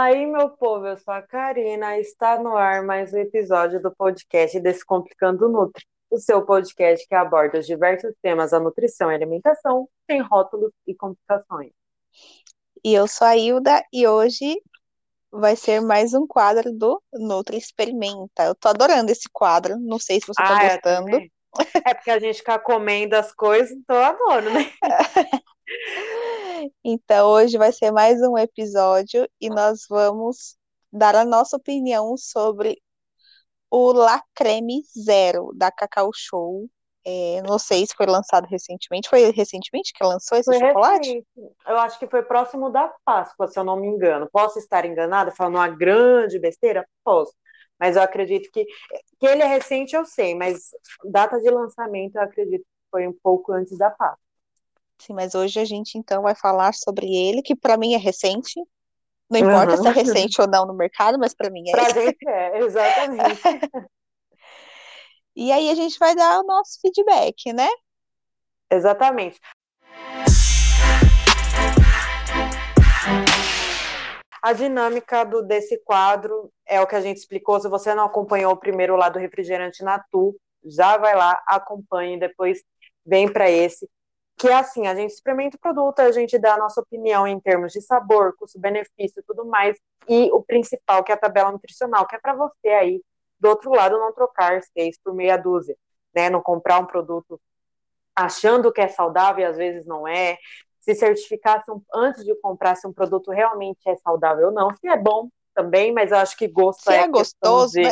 Fala 0.00 0.14
aí, 0.14 0.24
meu 0.24 0.48
povo, 0.48 0.86
eu 0.86 0.96
sou 0.96 1.12
a 1.12 1.20
Karina, 1.20 1.98
está 1.98 2.38
no 2.38 2.56
ar 2.56 2.82
mais 2.82 3.12
um 3.12 3.18
episódio 3.18 3.82
do 3.82 3.94
podcast 3.94 4.58
Descomplicando 4.58 5.46
Nutri, 5.46 5.84
o 6.10 6.16
seu 6.16 6.40
podcast 6.42 7.06
que 7.06 7.14
aborda 7.14 7.58
os 7.58 7.66
diversos 7.66 8.10
temas 8.22 8.52
da 8.52 8.58
nutrição 8.58 9.12
e 9.12 9.14
alimentação, 9.14 9.86
sem 10.10 10.22
rótulos 10.22 10.72
e 10.86 10.94
complicações. 10.94 11.72
E 12.82 12.94
eu 12.94 13.06
sou 13.06 13.26
a 13.26 13.36
Hilda 13.36 13.84
e 13.92 14.08
hoje 14.08 14.62
vai 15.30 15.54
ser 15.54 15.82
mais 15.82 16.14
um 16.14 16.26
quadro 16.26 16.72
do 16.72 16.98
Nutri 17.12 17.58
Experimenta. 17.58 18.44
Eu 18.44 18.54
tô 18.54 18.68
adorando 18.70 19.12
esse 19.12 19.28
quadro, 19.30 19.78
não 19.78 19.98
sei 19.98 20.18
se 20.18 20.26
você 20.26 20.42
tá 20.42 20.56
Ah, 20.56 20.64
eu 20.64 20.70
gostando. 20.70 21.04
também. 21.10 21.32
É 21.86 21.92
porque 21.92 22.10
a 22.10 22.18
gente 22.18 22.38
fica 22.38 22.58
comendo 22.58 23.16
as 23.16 23.34
coisas, 23.34 23.70
então 23.70 23.96
eu 23.96 24.04
adoro, 24.04 24.50
né? 24.50 24.72
Então, 26.84 27.28
hoje 27.30 27.56
vai 27.56 27.72
ser 27.72 27.90
mais 27.90 28.20
um 28.20 28.36
episódio 28.36 29.28
e 29.40 29.48
nós 29.48 29.86
vamos 29.88 30.56
dar 30.92 31.14
a 31.14 31.24
nossa 31.24 31.56
opinião 31.56 32.16
sobre 32.16 32.80
o 33.70 33.92
La 33.92 34.22
Creme 34.34 34.82
Zero 34.98 35.52
da 35.54 35.70
Cacau 35.70 36.10
Show. 36.14 36.68
É, 37.04 37.40
não 37.42 37.58
sei 37.58 37.86
se 37.86 37.94
foi 37.94 38.06
lançado 38.06 38.46
recentemente. 38.46 39.08
Foi 39.08 39.30
recentemente 39.30 39.92
que 39.94 40.04
lançou 40.04 40.36
esse 40.36 40.50
Foi 40.50 40.58
chocolate? 40.58 41.08
recente. 41.08 41.26
Eu 41.66 41.78
acho 41.78 41.98
que 41.98 42.06
foi 42.06 42.22
próximo 42.22 42.68
da 42.68 42.92
Páscoa, 43.04 43.48
se 43.48 43.58
eu 43.58 43.64
não 43.64 43.76
me 43.76 43.86
engano. 43.86 44.28
Posso 44.30 44.58
estar 44.58 44.84
enganada, 44.84 45.30
falando 45.30 45.54
uma 45.54 45.68
grande 45.68 46.38
besteira? 46.38 46.86
Posso. 47.02 47.32
Mas 47.78 47.96
eu 47.96 48.02
acredito 48.02 48.50
que, 48.52 48.66
que 49.18 49.26
ele 49.26 49.42
é 49.42 49.46
recente, 49.46 49.96
eu 49.96 50.04
sei, 50.04 50.34
mas 50.34 50.70
data 51.04 51.40
de 51.40 51.48
lançamento 51.48 52.16
eu 52.16 52.22
acredito 52.22 52.60
que 52.60 52.90
foi 52.90 53.08
um 53.08 53.14
pouco 53.22 53.52
antes 53.52 53.78
da 53.78 53.90
Páscoa. 53.90 54.29
Sim, 55.00 55.14
mas 55.14 55.34
hoje 55.34 55.58
a 55.58 55.64
gente 55.64 55.96
então 55.96 56.22
vai 56.22 56.34
falar 56.34 56.74
sobre 56.74 57.06
ele, 57.06 57.42
que 57.42 57.56
para 57.56 57.76
mim 57.76 57.94
é 57.94 57.98
recente. 57.98 58.60
Não 59.30 59.40
importa 59.40 59.76
se 59.76 59.86
é 59.86 59.90
Uhum. 59.90 59.94
recente 59.94 60.40
ou 60.40 60.46
não 60.46 60.66
no 60.66 60.74
mercado, 60.74 61.18
mas 61.18 61.34
para 61.34 61.50
mim 61.50 61.68
é. 61.68 61.72
Pra 61.72 61.88
gente 61.88 62.28
é, 62.28 62.58
exatamente. 62.60 63.40
E 65.36 65.52
aí 65.52 65.70
a 65.70 65.74
gente 65.76 65.96
vai 65.98 66.14
dar 66.14 66.40
o 66.40 66.42
nosso 66.42 66.80
feedback, 66.82 67.52
né? 67.52 67.68
Exatamente. 68.70 69.40
A 74.42 74.52
dinâmica 74.52 75.24
do, 75.24 75.40
desse 75.40 75.78
quadro 75.84 76.50
é 76.66 76.80
o 76.80 76.86
que 76.86 76.96
a 76.96 77.00
gente 77.00 77.18
explicou. 77.18 77.60
Se 77.60 77.68
você 77.68 77.94
não 77.94 78.04
acompanhou 78.04 78.52
o 78.52 78.56
primeiro 78.56 78.96
lá 78.96 79.08
do 79.08 79.20
refrigerante 79.20 79.84
Natu, 79.84 80.34
já 80.64 80.98
vai 80.98 81.14
lá, 81.14 81.40
acompanhe, 81.46 82.18
depois 82.18 82.62
vem 83.06 83.32
para 83.32 83.48
esse. 83.48 83.88
Que 84.40 84.48
é 84.48 84.54
assim, 84.54 84.86
a 84.86 84.94
gente 84.94 85.10
experimenta 85.10 85.56
o 85.56 85.60
produto, 85.60 86.00
a 86.00 86.10
gente 86.10 86.38
dá 86.38 86.54
a 86.54 86.58
nossa 86.58 86.80
opinião 86.80 87.26
em 87.26 87.38
termos 87.38 87.72
de 87.72 87.82
sabor, 87.82 88.34
custo-benefício 88.36 89.20
e 89.20 89.22
tudo 89.22 89.44
mais. 89.44 89.76
E 90.08 90.30
o 90.32 90.42
principal, 90.42 91.04
que 91.04 91.12
é 91.12 91.14
a 91.14 91.18
tabela 91.18 91.52
nutricional, 91.52 92.06
que 92.06 92.16
é 92.16 92.18
para 92.18 92.34
você 92.34 92.68
aí, 92.68 93.02
do 93.38 93.48
outro 93.50 93.70
lado, 93.70 93.98
não 93.98 94.12
trocar 94.14 94.62
seis 94.62 94.98
por 95.04 95.14
meia 95.14 95.36
dúzia, 95.36 95.76
né? 96.14 96.30
Não 96.30 96.40
comprar 96.40 96.78
um 96.78 96.86
produto 96.86 97.38
achando 98.16 98.72
que 98.72 98.80
é 98.80 98.88
saudável 98.88 99.42
e 99.44 99.46
às 99.46 99.56
vezes 99.56 99.84
não 99.86 100.08
é. 100.08 100.38
Se 100.80 100.94
certificar 100.94 101.62
se 101.62 101.70
um- 101.70 101.82
antes 101.94 102.24
de 102.24 102.34
comprar 102.40 102.74
se 102.76 102.86
um 102.86 102.92
produto 102.92 103.30
realmente 103.30 103.86
é 103.86 103.96
saudável 103.96 104.46
ou 104.46 104.52
não. 104.52 104.74
Se 104.76 104.88
é 104.88 104.96
bom 104.96 105.28
também, 105.54 105.92
mas 105.92 106.10
eu 106.10 106.18
acho 106.18 106.36
que 106.36 106.48
gosto 106.48 106.82
Se 106.84 106.92
é 106.92 107.06
questão 107.08 107.52
gostoso, 107.52 107.72
de- 107.74 107.82
né? 107.82 107.90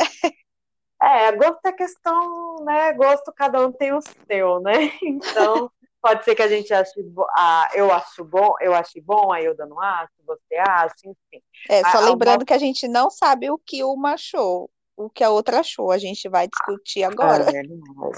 É, 1.01 1.31
gosto 1.31 1.65
é 1.65 1.71
questão, 1.71 2.55
né? 2.63 2.91
Gosto 2.93 3.31
cada 3.33 3.65
um 3.65 3.71
tem 3.71 3.93
o 3.93 4.01
seu, 4.01 4.59
né? 4.59 4.73
Então, 5.03 5.71
pode 6.01 6.23
ser 6.23 6.35
que 6.35 6.41
a 6.41 6.47
gente 6.47 6.73
ache, 6.73 7.01
bo- 7.03 7.27
ah, 7.35 7.69
eu 7.73 7.91
acho 7.91 8.23
bom, 8.23 8.53
eu 8.61 8.73
ache 8.73 9.01
bom, 9.01 9.31
a 9.31 9.41
Ilda 9.41 9.65
não 9.65 9.79
acha, 9.79 10.11
você 10.25 10.55
acha, 10.55 10.95
enfim. 11.05 11.43
É, 11.69 11.81
só 11.91 11.97
A- 11.97 12.01
a- 12.01 12.05
lembrando 12.09 12.45
que 12.45 12.53
a 12.53 12.57
gente 12.57 12.87
não 12.87 13.09
sabe 13.09 13.49
o 13.51 13.57
que 13.57 13.83
uma 13.83 14.13
achou, 14.13 14.69
o 14.95 15.09
que 15.09 15.23
a 15.23 15.29
outra 15.29 15.59
achou. 15.61 15.91
A 15.91 15.97
gente 15.97 16.27
vai 16.27 16.47
discutir 16.47 17.03
agora. 17.03 17.45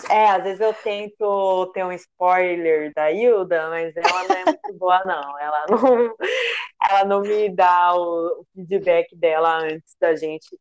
É. 0.10 0.14
É, 0.16 0.30
às 0.32 0.44
vezes 0.44 0.60
eu 0.60 0.74
tento 0.74 1.72
ter 1.74 1.86
um 1.86 1.92
spoiler 1.92 2.92
da 2.96 3.12
Hilda, 3.12 3.70
mas 3.70 3.96
ela 3.96 4.24
não 4.28 4.36
é 4.36 4.46
muito 4.46 4.74
boa, 4.74 5.04
não. 5.06 5.40
Ela 5.40 5.66
não, 5.70 6.16
ela 6.90 7.06
não 7.06 7.22
me 7.22 7.50
dá 7.50 7.94
o, 7.96 8.42
o 8.42 8.46
feedback 8.56 9.16
dela 9.16 9.60
antes 9.60 9.96
da 10.00 10.16
gente 10.16 10.60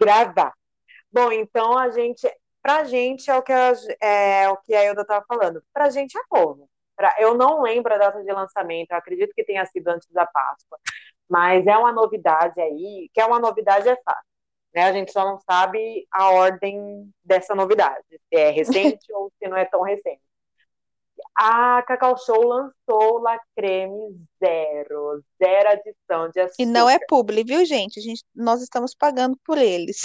gravar. 0.00 0.52
Bom, 1.12 1.30
então 1.30 1.78
a 1.78 1.90
gente, 1.90 2.28
pra 2.64 2.84
gente 2.84 3.30
é 3.30 3.36
o 3.36 3.42
que 3.42 3.52
a, 3.52 3.72
é 4.00 4.48
o 4.48 4.56
que 4.56 4.74
a 4.74 4.90
estava 4.90 5.22
falando. 5.28 5.62
Pra 5.70 5.90
gente 5.90 6.16
é 6.16 6.22
novo. 6.34 6.66
Pra- 6.96 7.14
eu 7.18 7.34
não 7.34 7.60
lembro 7.60 7.92
a 7.92 7.98
data 7.98 8.24
de 8.24 8.32
lançamento, 8.32 8.90
eu 8.92 8.96
acredito 8.96 9.34
que 9.34 9.44
tenha 9.44 9.66
sido 9.66 9.88
antes 9.88 10.08
da 10.10 10.24
Páscoa, 10.24 10.78
mas 11.28 11.66
é 11.66 11.76
uma 11.76 11.92
novidade 11.92 12.58
aí, 12.60 13.10
que 13.12 13.20
é 13.20 13.26
uma 13.26 13.38
novidade 13.38 13.86
é 13.88 13.96
fácil 14.02 14.34
né? 14.74 14.82
A 14.82 14.92
gente 14.92 15.12
só 15.12 15.24
não 15.24 15.38
sabe 15.38 16.06
a 16.10 16.30
ordem 16.30 17.08
dessa 17.22 17.54
novidade, 17.54 18.04
se 18.10 18.36
é 18.36 18.50
recente 18.50 19.06
ou 19.14 19.30
se 19.38 19.48
não 19.48 19.56
é 19.56 19.64
tão 19.64 19.82
recente. 19.82 20.20
A 21.36 21.82
Cacau 21.86 22.16
Show 22.18 22.42
lançou 22.42 23.18
La 23.20 23.38
Creme 23.56 24.20
Zero, 24.42 25.22
zero 25.42 25.68
adição 25.70 26.28
de 26.30 26.40
açúcar. 26.40 26.62
E 26.62 26.66
não 26.66 26.90
é 26.90 26.98
publi, 27.08 27.44
viu, 27.44 27.64
gente? 27.64 27.98
A 27.98 28.02
gente, 28.02 28.24
nós 28.34 28.60
estamos 28.62 28.94
pagando 28.94 29.36
por 29.44 29.56
eles. 29.56 30.02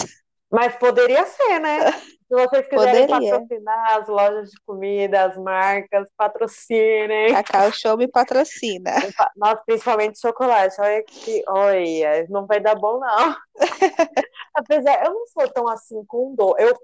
Mas 0.52 0.76
poderia 0.78 1.26
ser, 1.26 1.60
né? 1.60 1.92
Se 2.30 2.36
vocês 2.36 2.68
quiserem 2.68 3.08
Poderia. 3.08 3.32
patrocinar 3.32 3.98
as 3.98 4.08
lojas 4.08 4.52
de 4.52 4.62
comida, 4.64 5.26
as 5.26 5.36
marcas, 5.38 6.08
patrocinem. 6.16 7.34
Cacau 7.34 7.72
Show 7.72 7.98
me 7.98 8.08
patrocina. 8.08 8.92
Nossa, 9.36 9.64
principalmente 9.66 10.20
chocolate. 10.20 10.80
Olha 10.80 11.04
que, 11.04 11.44
olha, 11.48 12.28
não 12.30 12.46
vai 12.46 12.60
dar 12.60 12.76
bom, 12.76 13.00
não. 13.00 13.36
Apesar, 14.54 15.06
eu 15.06 15.14
não 15.14 15.26
sou 15.26 15.52
tão 15.52 15.68
assim 15.68 16.04
com 16.06 16.36
doce. 16.36 16.62
Eu, 16.62 16.80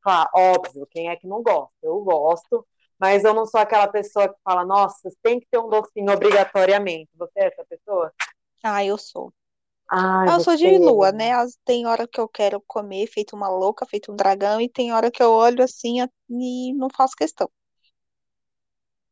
claro, 0.00 0.30
óbvio, 0.34 0.86
quem 0.90 1.10
é 1.10 1.16
que 1.16 1.26
não 1.26 1.42
gosta? 1.42 1.74
Eu 1.82 2.00
gosto, 2.00 2.66
mas 2.98 3.22
eu 3.22 3.34
não 3.34 3.44
sou 3.44 3.60
aquela 3.60 3.88
pessoa 3.88 4.28
que 4.28 4.40
fala, 4.42 4.64
nossa, 4.64 5.10
tem 5.22 5.38
que 5.38 5.46
ter 5.50 5.58
um 5.58 5.68
docinho 5.68 6.10
obrigatoriamente. 6.10 7.10
Você 7.18 7.40
é 7.40 7.46
essa 7.48 7.64
pessoa? 7.68 8.10
Ah, 8.62 8.82
eu 8.82 8.96
sou. 8.96 9.30
Ai, 9.88 10.28
Ah, 10.28 10.34
eu 10.36 10.40
sou 10.40 10.56
de 10.56 10.68
lua, 10.78 11.10
né? 11.12 11.30
Tem 11.64 11.86
hora 11.86 12.06
que 12.08 12.20
eu 12.20 12.28
quero 12.28 12.60
comer 12.66 13.06
feito 13.08 13.34
uma 13.36 13.48
louca, 13.48 13.86
feito 13.86 14.12
um 14.12 14.16
dragão, 14.16 14.60
e 14.60 14.68
tem 14.68 14.92
hora 14.92 15.10
que 15.10 15.22
eu 15.22 15.30
olho 15.32 15.62
assim 15.62 15.98
e 16.30 16.72
não 16.74 16.88
faço 16.90 17.16
questão. 17.16 17.50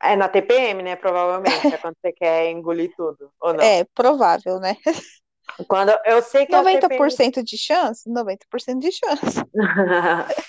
É 0.00 0.14
na 0.16 0.28
TPM, 0.28 0.82
né? 0.82 0.94
Provavelmente, 0.96 1.72
é 1.74 1.78
quando 1.78 1.96
você 2.00 2.12
quer 2.12 2.50
engolir 2.50 2.92
tudo, 2.96 3.32
ou 3.40 3.52
não? 3.54 3.74
É 3.80 3.84
provável, 3.94 4.60
né? 4.60 4.76
Quando 5.68 5.92
eu 6.06 6.22
sei 6.22 6.46
que 6.46 6.56
a 6.56 6.64
TPM 6.64 7.10
90% 7.10 7.42
de 7.42 7.56
chance? 7.56 8.08
90% 8.08 8.80
de 8.80 8.92
chance. 8.92 9.40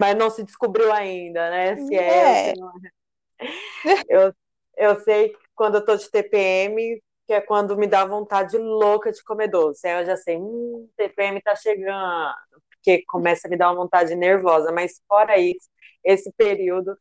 Mas 0.00 0.16
não 0.16 0.30
se 0.30 0.42
descobriu 0.44 0.92
ainda, 0.92 1.50
né? 1.50 1.76
Se 1.76 1.94
é, 1.96 2.28
É. 2.28 2.28
ou 2.28 2.36
se 2.36 2.52
não 2.52 2.68
é. 2.70 2.90
Eu, 4.08 4.34
eu 4.76 5.00
sei 5.00 5.30
que 5.30 5.38
quando 5.54 5.76
eu 5.76 5.84
tô 5.84 5.96
de 5.96 6.10
TPM, 6.10 7.02
que 7.26 7.32
é 7.32 7.40
quando 7.40 7.76
me 7.76 7.86
dá 7.86 8.04
vontade 8.04 8.56
louca 8.58 9.12
de 9.12 9.22
comer 9.24 9.48
doce. 9.48 9.86
Aí 9.86 10.02
eu 10.02 10.06
já 10.06 10.16
sei, 10.16 10.36
hum, 10.38 10.88
TPM 10.96 11.42
tá 11.42 11.54
chegando, 11.56 12.34
porque 12.70 13.02
começa 13.06 13.48
a 13.48 13.50
me 13.50 13.56
dar 13.56 13.68
uma 13.70 13.82
vontade 13.82 14.14
nervosa. 14.14 14.72
Mas 14.72 15.00
fora 15.08 15.38
isso, 15.38 15.68
esse 16.04 16.32
período, 16.32 16.96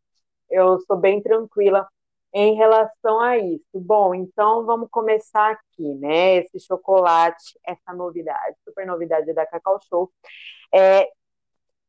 eu 0.50 0.80
sou 0.82 0.98
bem 0.98 1.22
tranquila 1.22 1.88
em 2.34 2.56
relação 2.56 3.20
a 3.22 3.38
isso. 3.38 3.66
Bom, 3.76 4.16
então 4.16 4.66
vamos 4.66 4.90
começar 4.92 5.52
aqui, 5.54 5.96
né? 5.96 6.38
Esse 6.38 6.60
chocolate, 6.60 7.60
essa 7.66 7.94
novidade, 7.94 8.56
super 8.66 8.86
novidade 8.88 9.34
da 9.34 9.46
Cacau 9.46 9.80
Show. 9.90 10.12
É, 10.74 11.10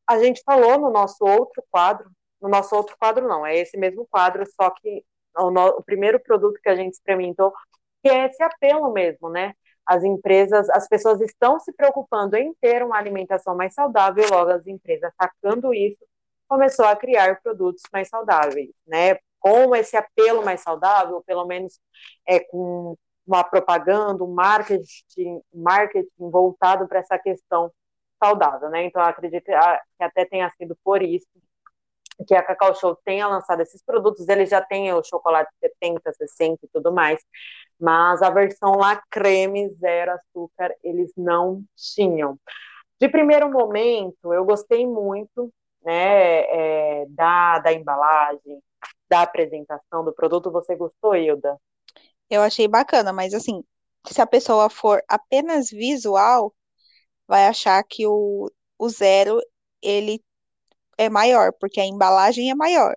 a 0.08 0.18
gente 0.18 0.42
falou 0.44 0.78
no 0.78 0.90
nosso 0.90 1.24
outro 1.24 1.62
quadro, 1.70 2.10
no 2.40 2.48
nosso 2.48 2.74
outro 2.76 2.96
quadro 2.98 3.26
não, 3.26 3.44
é 3.46 3.56
esse 3.58 3.76
mesmo 3.76 4.06
quadro, 4.10 4.44
só 4.54 4.70
que 4.70 5.04
o, 5.36 5.50
no- 5.50 5.78
o 5.78 5.82
primeiro 5.82 6.20
produto 6.20 6.60
que 6.62 6.68
a 6.68 6.76
gente 6.76 6.94
experimentou, 6.94 7.52
que 8.06 8.12
é 8.12 8.26
esse 8.26 8.42
apelo 8.42 8.92
mesmo, 8.92 9.28
né? 9.28 9.54
As 9.84 10.04
empresas, 10.04 10.68
as 10.70 10.88
pessoas 10.88 11.20
estão 11.20 11.58
se 11.60 11.72
preocupando 11.72 12.36
em 12.36 12.54
ter 12.60 12.82
uma 12.82 12.96
alimentação 12.96 13.56
mais 13.56 13.74
saudável, 13.74 14.24
logo 14.30 14.50
as 14.50 14.66
empresas 14.66 15.12
sacando 15.20 15.74
isso, 15.74 16.04
começou 16.48 16.86
a 16.86 16.96
criar 16.96 17.40
produtos 17.42 17.82
mais 17.92 18.08
saudáveis, 18.08 18.70
né? 18.86 19.18
Com 19.40 19.74
esse 19.74 19.96
apelo 19.96 20.44
mais 20.44 20.60
saudável, 20.60 21.22
pelo 21.26 21.46
menos 21.46 21.80
é, 22.26 22.40
com 22.40 22.96
uma 23.26 23.42
propaganda, 23.44 24.22
um 24.22 24.32
marketing, 24.32 25.40
marketing 25.52 26.08
voltado 26.18 26.86
para 26.88 27.00
essa 27.00 27.18
questão 27.18 27.72
saudável, 28.22 28.70
né? 28.70 28.84
Então, 28.84 29.02
acredito 29.02 29.48
ah, 29.50 29.80
que 29.98 30.04
até 30.04 30.24
tenha 30.24 30.50
sido 30.58 30.76
por 30.84 31.02
isso 31.02 31.26
que 32.26 32.34
a 32.34 32.42
Cacau 32.42 32.74
Show 32.74 32.96
tenha 33.04 33.26
lançado 33.26 33.60
esses 33.60 33.82
produtos. 33.82 34.28
Ele 34.28 34.46
já 34.46 34.60
tem 34.62 34.92
o 34.92 35.02
chocolate 35.04 35.50
70, 35.60 36.12
60 36.12 36.64
e 36.64 36.68
tudo 36.68 36.92
mais, 36.92 37.20
mas 37.80 38.22
a 38.22 38.30
versão 38.30 38.72
lá 38.72 39.00
creme, 39.10 39.70
zero 39.74 40.12
açúcar, 40.12 40.74
eles 40.82 41.12
não 41.16 41.62
tinham. 41.76 42.38
De 43.00 43.08
primeiro 43.08 43.50
momento, 43.50 44.32
eu 44.34 44.44
gostei 44.44 44.86
muito 44.86 45.52
né, 45.84 46.42
é, 47.02 47.06
da, 47.10 47.58
da 47.60 47.72
embalagem, 47.72 48.62
da 49.08 49.22
apresentação 49.22 50.04
do 50.04 50.14
produto. 50.14 50.50
Você 50.52 50.76
gostou, 50.76 51.16
Hilda? 51.16 51.56
Eu 52.30 52.42
achei 52.42 52.68
bacana, 52.68 53.12
mas 53.12 53.34
assim, 53.34 53.62
se 54.08 54.20
a 54.20 54.26
pessoa 54.26 54.68
for 54.70 55.02
apenas 55.08 55.70
visual, 55.70 56.54
vai 57.28 57.46
achar 57.48 57.82
que 57.84 58.06
o, 58.06 58.50
o 58.78 58.90
zero 58.90 59.40
ele 59.82 60.22
é 60.98 61.10
maior, 61.10 61.52
porque 61.60 61.80
a 61.80 61.86
embalagem 61.86 62.50
é 62.50 62.56
maior. 62.56 62.96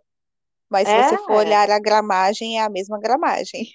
Mas 0.70 0.90
se 0.90 0.96
você 0.96 1.18
for 1.20 1.34
É? 1.34 1.36
olhar 1.36 1.70
a 1.72 1.80
gramagem, 1.80 2.60
é 2.60 2.64
a 2.64 2.70
mesma 2.70 3.00
gramagem. 3.00 3.66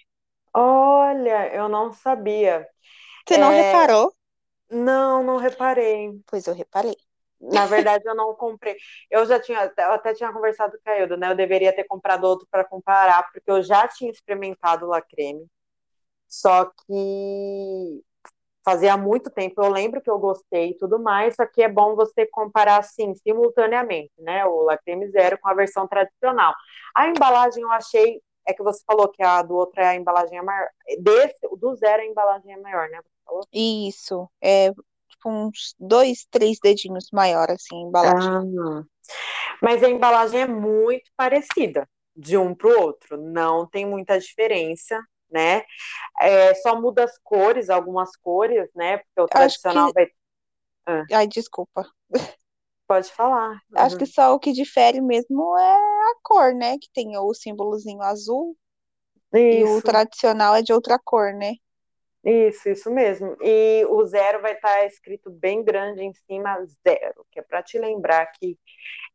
Olha, 0.54 1.54
eu 1.54 1.68
não 1.68 1.92
sabia. 1.92 2.66
Você 3.26 3.36
não 3.36 3.50
É, 3.50 3.50
reparou? 3.50 4.14
não, 4.70 5.22
não 5.24 5.38
reparei. 5.38 6.10
Pois 6.26 6.46
eu 6.46 6.54
reparei. 6.54 6.96
Na 7.40 7.66
verdade, 7.66 8.04
eu 8.08 8.14
não 8.14 8.34
comprei. 8.34 8.76
Eu 9.10 9.26
já 9.26 9.38
tinha, 9.40 9.70
eu 9.78 9.92
até 9.92 10.14
tinha 10.14 10.32
conversado 10.32 10.78
com 10.82 10.90
a 10.90 10.98
Ilda, 11.00 11.16
né? 11.16 11.30
Eu 11.30 11.36
deveria 11.36 11.74
ter 11.74 11.84
comprado 11.84 12.24
outro 12.24 12.46
para 12.50 12.64
comparar, 12.64 13.22
porque 13.32 13.50
eu 13.50 13.62
já 13.62 13.86
tinha 13.88 14.10
experimentado 14.10 14.86
o 14.86 14.88
Lacreme. 14.88 15.46
Só 16.28 16.66
que 16.66 18.02
fazia 18.64 18.96
muito 18.96 19.30
tempo, 19.30 19.62
eu 19.62 19.70
lembro 19.70 20.00
que 20.02 20.10
eu 20.10 20.18
gostei 20.18 20.70
e 20.70 20.78
tudo 20.78 20.98
mais, 21.00 21.34
só 21.36 21.46
que 21.46 21.62
é 21.62 21.68
bom 21.68 21.96
você 21.96 22.26
comparar 22.26 22.78
assim, 22.78 23.14
simultaneamente, 23.16 24.12
né? 24.18 24.44
O 24.46 24.62
Lacreme 24.64 25.08
Zero 25.10 25.38
com 25.40 25.48
a 25.48 25.54
versão 25.54 25.88
tradicional. 25.88 26.54
A 26.96 27.08
embalagem 27.08 27.62
eu 27.62 27.70
achei, 27.72 28.20
é 28.46 28.52
que 28.52 28.62
você 28.62 28.82
falou 28.86 29.08
que 29.08 29.22
a 29.22 29.42
do 29.42 29.54
outro 29.54 29.80
é 29.80 29.86
a 29.86 29.94
embalagem 29.94 30.38
é 30.38 30.42
maior. 30.42 30.68
Desse, 31.00 31.46
o 31.50 31.56
do 31.56 31.74
zero 31.74 32.02
a 32.02 32.06
embalagem 32.06 32.52
é 32.52 32.56
maior, 32.56 32.88
né? 32.88 33.00
Você 33.02 33.24
falou? 33.24 33.42
Isso, 33.52 34.28
é 34.40 34.70
tipo 35.08 35.30
uns 35.30 35.74
dois, 35.78 36.26
três 36.30 36.58
dedinhos 36.62 37.08
maior, 37.12 37.50
assim, 37.50 37.76
a 37.76 37.88
embalagem. 37.88 38.30
Ah, 38.30 38.84
mas 39.62 39.82
a 39.82 39.88
embalagem 39.88 40.42
é 40.42 40.46
muito 40.46 41.10
parecida 41.16 41.88
de 42.16 42.36
um 42.36 42.54
para 42.54 42.68
o 42.68 42.80
outro, 42.80 43.16
não 43.16 43.66
tem 43.66 43.84
muita 43.84 44.18
diferença, 44.18 45.00
né? 45.30 45.64
É, 46.20 46.54
só 46.54 46.80
muda 46.80 47.04
as 47.04 47.18
cores, 47.18 47.70
algumas 47.70 48.14
cores, 48.16 48.70
né? 48.74 48.98
Porque 48.98 49.20
o 49.20 49.26
tradicional 49.26 49.88
que. 49.88 49.94
vai. 49.94 50.10
Ah, 50.86 51.04
Ai, 51.12 51.26
desculpa. 51.26 51.86
pode 52.94 53.12
falar. 53.12 53.60
Acho 53.74 53.96
que 53.96 54.06
Uhum. 54.06 54.06
só 54.06 54.34
o 54.34 54.38
que 54.38 54.52
difere 54.52 55.00
mesmo 55.00 55.56
é 55.58 55.74
a 55.74 56.14
cor, 56.22 56.54
né? 56.54 56.78
Que 56.78 56.88
tem 56.92 57.16
o 57.18 57.34
símbolozinho 57.34 58.02
azul 58.02 58.56
e 59.50 59.64
o 59.64 59.80
Isso, 59.80 59.82
tradicional 59.82 60.54
é 60.56 60.62
de 60.62 60.72
outra 60.72 60.98
cor, 60.98 61.32
né? 61.34 61.54
isso, 62.24 62.68
isso 62.70 62.90
mesmo. 62.90 63.36
E 63.42 63.84
o 63.86 64.04
zero 64.06 64.40
vai 64.40 64.54
estar 64.54 64.86
escrito 64.86 65.30
bem 65.30 65.62
grande 65.62 66.02
em 66.02 66.12
cima, 66.26 66.64
zero, 66.86 67.26
que 67.30 67.38
é 67.40 67.42
para 67.42 67.62
te 67.62 67.78
lembrar 67.78 68.26
que 68.32 68.58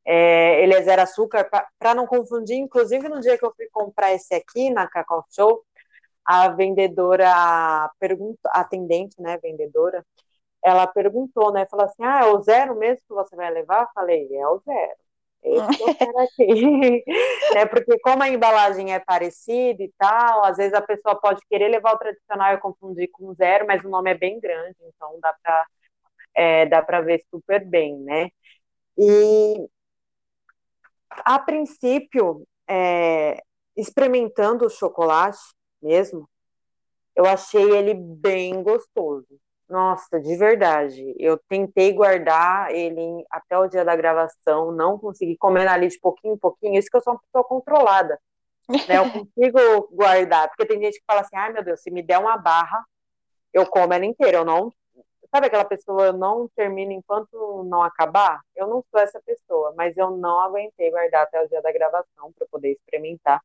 é, 0.05 0.63
ele 0.63 0.73
é 0.75 0.83
zero 0.83 1.01
açúcar, 1.03 1.49
para 1.79 1.95
não 1.95 2.07
confundir. 2.07 2.57
Inclusive, 2.57 3.09
no 3.09 3.19
dia 3.21 3.37
que 3.37 3.45
eu 3.45 3.53
fui 3.55 3.67
comprar 3.71 4.13
esse 4.13 4.33
aqui 4.35 4.69
na 4.71 4.87
Cacau 4.87 5.25
Show, 5.31 5.63
a 6.25 6.49
vendedora 6.49 7.91
pergunta, 7.99 8.39
a 8.53 8.61
atendente, 8.61 9.21
né, 9.21 9.37
vendedora, 9.39 10.05
ela 10.63 10.88
perguntou, 10.88 11.51
né, 11.51 11.65
falou 11.65 11.85
assim, 11.85 12.03
ah, 12.03 12.21
é 12.23 12.27
o 12.27 12.41
zero 12.41 12.75
mesmo 12.77 13.01
que 13.07 13.13
você 13.13 13.35
vai 13.35 13.50
levar? 13.51 13.83
Eu 13.83 13.88
falei, 13.94 14.27
é 14.35 14.47
o 14.47 14.59
zero. 14.59 14.97
Esse 15.41 15.81
eu 15.81 15.95
quero 15.95 16.19
aqui. 16.19 17.03
né, 17.53 17.65
porque 17.71 17.97
como 18.00 18.23
a 18.23 18.29
embalagem 18.29 18.94
é 18.94 19.00
parecida 19.00 19.81
e 19.81 19.91
tal, 19.97 20.44
às 20.44 20.57
vezes 20.57 20.73
a 20.73 20.81
pessoa 20.81 21.15
pode 21.19 21.41
querer 21.50 21.69
levar 21.69 21.94
o 21.94 21.97
tradicional 21.97 22.53
e 22.53 22.59
confundir 22.59 23.09
com 23.11 23.27
o 23.27 23.33
zero, 23.33 23.65
mas 23.65 23.83
o 23.83 23.89
nome 23.89 24.11
é 24.11 24.15
bem 24.15 24.39
grande, 24.39 24.77
então 24.83 25.17
dá 25.21 25.33
para 25.41 25.65
é, 26.35 26.65
dá 26.65 26.81
para 26.81 27.01
ver 27.01 27.21
super 27.29 27.65
bem, 27.65 27.97
né? 28.00 28.29
E 28.97 29.67
a 31.09 31.39
princípio, 31.39 32.47
é, 32.67 33.41
experimentando 33.75 34.65
o 34.65 34.69
chocolate 34.69 35.39
mesmo, 35.81 36.29
eu 37.15 37.25
achei 37.25 37.71
ele 37.71 37.94
bem 37.94 38.62
gostoso. 38.63 39.27
Nossa, 39.69 40.19
de 40.19 40.36
verdade. 40.36 41.13
Eu 41.19 41.38
tentei 41.48 41.94
guardar 41.94 42.71
ele 42.74 43.24
até 43.30 43.57
o 43.57 43.68
dia 43.68 43.86
da 43.86 43.95
gravação, 43.95 44.71
não 44.71 44.98
consegui 44.98 45.38
comer 45.38 45.68
ali 45.68 45.88
de 45.88 46.00
pouquinho 46.00 46.33
em 46.33 46.38
pouquinho. 46.38 46.80
Isso 46.80 46.89
que 46.89 46.98
eu 46.98 47.01
sou 47.01 47.13
uma 47.13 47.19
pessoa 47.19 47.44
controlada, 47.44 48.19
né? 48.88 48.98
Eu 48.98 49.04
consigo 49.13 49.88
guardar, 49.92 50.48
porque 50.50 50.66
tem 50.66 50.81
gente 50.81 51.00
que 51.00 51.06
fala 51.06 51.21
assim: 51.21 51.36
ai 51.36 51.54
meu 51.54 51.63
Deus, 51.63 51.81
se 51.81 51.92
me 51.92 52.01
der 52.01 52.18
uma 52.18 52.36
barra, 52.38 52.83
eu 53.54 53.66
como 53.68 53.94
ela 53.94 54.06
inteira. 54.06 54.39
Eu 54.39 54.45
não. 54.45 54.74
Sabe 55.33 55.48
aquela 55.48 55.66
pessoa, 55.66 56.07
eu 56.07 56.13
não 56.13 56.50
termino 56.56 56.92
enquanto 56.92 57.63
não 57.65 57.83
acabar? 57.83 58.42
Eu 58.56 58.68
não 58.68 58.83
sou 58.92 59.00
essa 59.00 59.22
pessoa, 59.22 59.74
mas 59.77 59.95
eu 59.98 60.12
não 60.12 60.39
aguentei 60.42 60.89
guardar 60.92 61.24
até 61.24 61.44
o 61.44 61.48
dia 61.48 61.62
da 61.62 61.72
gravação 61.72 62.33
para 62.38 62.48
poder 62.51 62.72
experimentar. 62.72 63.39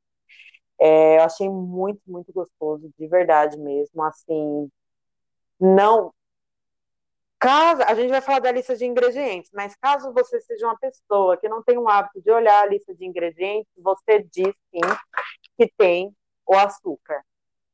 É, 0.81 1.19
eu 1.19 1.23
achei 1.23 1.49
muito, 1.49 2.01
muito 2.07 2.33
gostoso, 2.33 2.91
de 2.99 3.07
verdade 3.07 3.59
mesmo. 3.59 4.03
Assim, 4.03 4.71
não. 5.61 6.13
Caso, 7.39 7.83
a 7.83 7.95
gente 7.95 8.11
vai 8.11 8.23
falar 8.23 8.39
da 8.39 8.53
lista 8.53 8.75
de 8.75 8.87
ingredientes, 8.87 9.51
mas 9.53 9.77
caso 9.77 10.13
você 10.13 10.41
seja 10.41 10.67
uma 10.67 10.79
pessoa 10.79 11.37
que 11.37 11.49
não 11.49 11.63
tem 11.63 11.77
o 11.77 11.89
hábito 11.89 12.23
de 12.23 12.31
olhar 12.31 12.63
a 12.63 12.67
lista 12.67 12.95
de 12.95 13.05
ingredientes, 13.05 13.71
você 13.77 14.23
diz 14.23 14.55
sim 14.71 14.81
que 15.59 15.71
tem 15.77 16.15
o 16.47 16.55
açúcar. 16.55 17.23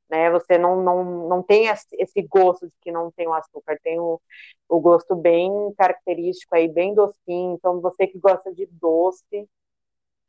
Né? 0.08 0.28
Você 0.32 0.58
não, 0.58 0.82
não, 0.82 1.28
não 1.28 1.42
tem 1.42 1.68
esse 1.68 2.22
gosto 2.22 2.66
de 2.66 2.72
que 2.80 2.90
não 2.90 3.12
tem 3.12 3.28
o 3.28 3.32
açúcar, 3.32 3.78
tem 3.82 4.00
o, 4.00 4.20
o 4.68 4.80
gosto 4.80 5.14
bem 5.14 5.50
característico 5.78 6.56
aí, 6.56 6.68
bem 6.68 6.92
docinho. 6.92 7.54
Então, 7.54 7.80
você 7.80 8.08
que 8.08 8.18
gosta 8.18 8.52
de 8.52 8.66
doce, 8.72 9.48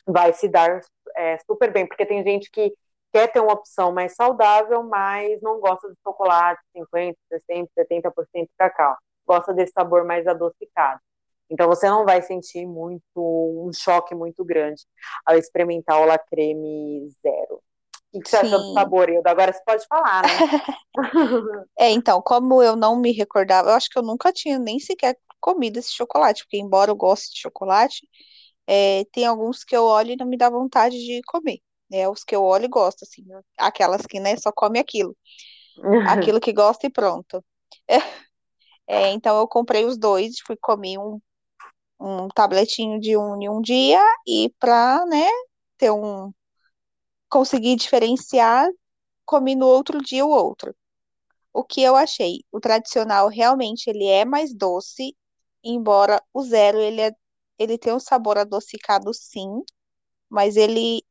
vai 0.06 0.34
se 0.34 0.48
dar 0.48 0.82
é, 1.16 1.38
super 1.40 1.72
bem, 1.72 1.88
porque 1.88 2.06
tem 2.06 2.24
gente 2.24 2.52
que 2.52 2.74
quer 3.12 3.32
ter 3.32 3.40
uma 3.40 3.54
opção 3.54 3.92
mais 3.92 4.16
saudável, 4.16 4.84
mas 4.84 5.42
não 5.42 5.60
gosta 5.60 5.90
de 5.90 5.96
chocolate 6.04 6.62
50, 6.76 7.18
60, 7.30 7.70
70% 7.76 8.50
cacau. 8.58 8.96
Gosta 9.26 9.54
desse 9.54 9.74
sabor 9.74 10.06
mais 10.06 10.26
adocicado. 10.28 11.00
Então 11.50 11.68
você 11.68 11.90
não 11.90 12.06
vai 12.06 12.22
sentir 12.22 12.66
muito 12.66 13.04
um 13.18 13.72
choque 13.74 14.16
muito 14.16 14.44
grande 14.46 14.84
ao 15.26 15.36
experimentar 15.38 16.00
o 16.02 16.06
La 16.06 16.18
Creme 16.18 17.10
Zero. 17.22 17.62
O 18.14 18.22
que 18.22 18.30
você 18.30 18.38
achou 18.38 18.60
do 18.60 18.66
Sim. 18.68 18.74
sabor, 18.74 19.10
Hilda? 19.10 19.32
Agora 19.32 19.52
você 19.54 19.62
pode 19.66 19.86
falar, 19.88 20.22
né? 20.24 20.30
É, 21.80 21.90
então, 21.90 22.22
como 22.22 22.62
eu 22.62 22.76
não 22.76 22.96
me 22.96 23.12
recordava, 23.12 23.70
eu 23.70 23.74
acho 23.76 23.90
que 23.90 23.98
eu 23.98 24.04
nunca 24.04 24.32
tinha 24.32 24.60
nem 24.60 24.78
sequer 24.78 25.18
comido 25.40 25.78
esse 25.78 25.92
chocolate, 25.94 26.44
porque 26.44 26.58
embora 26.58 26.92
eu 26.92 26.96
goste 26.96 27.34
de 27.34 27.40
chocolate, 27.42 28.08
é, 28.68 29.04
tem 29.12 29.26
alguns 29.26 29.64
que 29.64 29.76
eu 29.76 29.84
olho 29.86 30.12
e 30.12 30.16
não 30.18 30.26
me 30.26 30.38
dá 30.38 30.50
vontade 30.50 30.98
de 30.98 31.22
comer. 31.24 31.60
É, 31.92 32.08
os 32.10 32.24
que 32.24 32.36
eu 32.36 32.44
olho 32.44 32.66
e 32.66 32.70
gosto, 32.70 33.04
assim, 33.04 33.24
aquelas 33.58 34.06
que, 34.06 34.20
né, 34.20 34.38
só 34.38 34.52
come 34.52 34.80
aquilo. 34.80 35.16
Aquilo 36.08 36.40
que 36.40 36.54
gosta 36.54 36.88
e 36.88 36.90
pronto. 36.90 37.44
É, 38.88 39.10
então 39.12 39.38
eu 39.38 39.48
comprei 39.48 39.86
os 39.86 39.98
dois, 39.98 40.40
fui 40.46 40.58
comer 40.58 40.98
um, 40.98 41.22
um 41.98 42.28
tabletinho 42.28 43.00
de 43.00 43.16
um 43.16 43.42
em 43.42 43.48
um 43.48 43.62
dia 43.62 44.02
e 44.28 44.54
pra, 44.60 45.06
né, 45.06 45.30
ter 45.78 45.92
um, 45.92 46.34
conseguir 47.30 47.78
diferenciar, 47.78 48.68
comi 49.26 49.56
no 49.56 49.66
outro 49.66 50.00
dia 50.02 50.26
o 50.26 50.30
outro. 50.30 50.76
O 51.54 51.64
que 51.64 51.82
eu 51.82 51.96
achei? 51.96 52.44
O 52.52 52.60
tradicional 52.60 53.30
realmente 53.30 53.90
ele 53.90 54.06
é 54.06 54.26
mais 54.26 54.54
doce, 54.54 55.16
embora 55.64 56.22
o 56.34 56.44
zero 56.44 56.80
ele, 56.80 57.02
é, 57.02 57.12
ele 57.58 57.78
tem 57.78 57.94
um 57.94 58.00
sabor 58.00 58.38
adocicado 58.38 59.14
sim, 59.14 59.62
mas 60.30 60.58
ele 60.58 61.04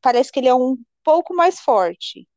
parece 0.00 0.30
que 0.32 0.40
ele 0.40 0.48
é 0.48 0.54
um 0.54 0.76
pouco 1.04 1.34
mais 1.34 1.60
forte. 1.60 2.28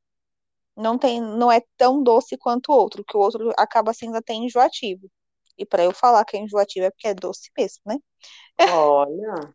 Não 0.76 0.98
tem, 0.98 1.22
não 1.22 1.52
é 1.52 1.62
tão 1.78 2.02
doce 2.04 2.38
quanto 2.38 2.72
o 2.72 2.76
outro, 2.76 3.04
que 3.04 3.18
o 3.18 3.20
outro 3.20 3.52
acaba 3.58 3.94
sendo 3.94 4.16
até 4.18 4.34
enjoativo. 4.34 5.10
E 5.58 5.66
para 5.66 5.84
eu 5.84 5.94
falar 5.94 6.24
que 6.26 6.38
é 6.38 6.40
enjoativo 6.40 6.86
é 6.86 6.92
porque 6.92 7.08
é 7.08 7.14
doce 7.14 7.52
mesmo, 7.58 7.82
né? 7.86 7.98
Olha. 8.72 9.54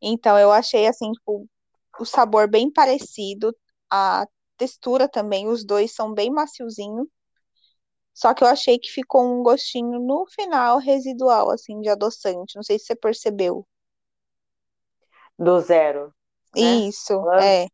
Então 0.00 0.38
eu 0.38 0.52
achei 0.52 0.86
assim, 0.86 1.10
tipo, 1.12 1.48
o 1.98 2.04
sabor 2.04 2.48
bem 2.48 2.70
parecido, 2.70 3.56
a 3.90 4.26
textura 4.56 5.08
também, 5.08 5.48
os 5.48 5.64
dois 5.64 5.94
são 5.94 6.12
bem 6.12 6.30
maciozinho. 6.30 7.08
Só 8.14 8.32
que 8.32 8.42
eu 8.42 8.48
achei 8.48 8.78
que 8.78 8.90
ficou 8.90 9.22
um 9.22 9.42
gostinho 9.42 9.98
no 10.00 10.26
final 10.26 10.78
residual, 10.78 11.50
assim, 11.50 11.80
de 11.80 11.88
adoçante. 11.90 12.56
Não 12.56 12.62
sei 12.62 12.78
se 12.78 12.86
você 12.86 12.96
percebeu. 12.96 13.66
Do 15.38 15.60
zero, 15.60 16.14
né? 16.56 16.74
Isso, 16.76 17.30
é. 17.34 17.68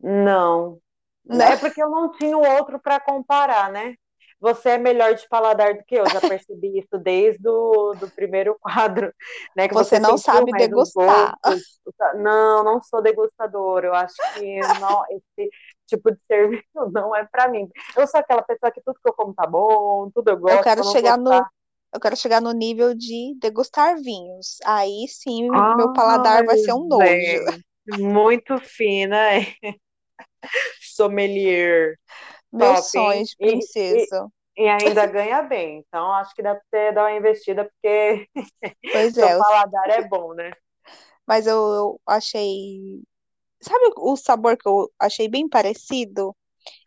Não. 0.00 0.78
Não. 1.24 1.46
É 1.46 1.56
porque 1.56 1.82
eu 1.82 1.90
não 1.90 2.10
tinha 2.12 2.36
outro 2.36 2.78
para 2.80 2.98
comparar, 2.98 3.70
né? 3.70 3.94
Você 4.40 4.70
é 4.70 4.78
melhor 4.78 5.14
de 5.14 5.28
paladar 5.28 5.74
do 5.74 5.84
que 5.84 5.94
eu, 5.94 6.08
já 6.08 6.18
percebi 6.18 6.78
isso 6.78 6.98
desde 6.98 7.46
o 7.46 7.92
do 7.94 8.10
primeiro 8.10 8.56
quadro, 8.58 9.12
né? 9.54 9.68
Que 9.68 9.74
Você 9.74 9.96
você 9.96 9.98
não 10.00 10.16
sabe 10.16 10.50
degustar. 10.52 11.38
Não, 12.14 12.64
não 12.64 12.82
sou 12.82 13.02
degustadora. 13.02 13.88
Eu 13.88 13.94
acho 13.94 14.14
que 14.34 14.58
não, 14.80 15.04
esse 15.10 15.50
tipo 15.86 16.10
de 16.10 16.18
serviço 16.26 16.64
não 16.90 17.14
é 17.14 17.26
para 17.30 17.48
mim. 17.48 17.68
Eu 17.94 18.06
sou 18.06 18.18
aquela 18.18 18.42
pessoa 18.42 18.72
que 18.72 18.80
tudo 18.80 18.98
que 19.02 19.08
eu 19.08 19.12
como 19.12 19.34
tá 19.34 19.46
bom, 19.46 20.10
tudo 20.14 20.30
eu 20.30 20.34
Eu 20.34 20.40
gosto, 20.40 20.64
quero 20.64 20.80
eu 20.80 20.84
não 20.86 20.92
chegar 20.92 21.18
no, 21.18 21.24
gostar. 21.24 21.50
eu 21.92 22.00
quero 22.00 22.16
chegar 22.16 22.40
no 22.40 22.52
nível 22.52 22.94
de 22.94 23.36
degustar 23.38 23.96
vinhos. 23.96 24.56
Aí 24.64 25.06
sim, 25.06 25.50
meu 25.50 25.88
Ai, 25.88 25.94
paladar 25.94 26.44
vai 26.46 26.56
ser 26.56 26.72
um 26.72 26.88
nojo. 26.88 27.04
gente, 27.04 27.64
muito 27.98 28.58
fina, 28.58 29.34
é. 29.34 29.46
Sommelier. 30.80 31.96
Meu 32.52 32.74
Top, 32.74 32.88
sonho 32.88 33.24
de 33.24 33.36
princesa. 33.36 34.28
E, 34.56 34.62
e, 34.64 34.68
ainda 34.68 35.06
ganha 35.06 35.42
bem. 35.42 35.84
Então, 35.86 36.12
acho 36.12 36.34
que 36.34 36.42
dá 36.42 36.54
pra 36.54 36.62
você 36.68 36.92
dar 36.92 37.04
uma 37.04 37.16
investida, 37.16 37.64
porque 37.64 38.28
pois 38.92 39.16
é, 39.18 39.36
o 39.36 39.38
paladar 39.38 39.90
é 39.90 40.08
bom, 40.08 40.34
né? 40.34 40.50
Mas 41.26 41.46
eu, 41.46 41.56
eu 41.56 42.00
achei. 42.06 43.02
Sabe 43.60 43.92
o 43.98 44.16
sabor 44.16 44.56
que 44.56 44.68
eu 44.68 44.90
achei 44.98 45.28
bem 45.28 45.48
parecido? 45.48 46.34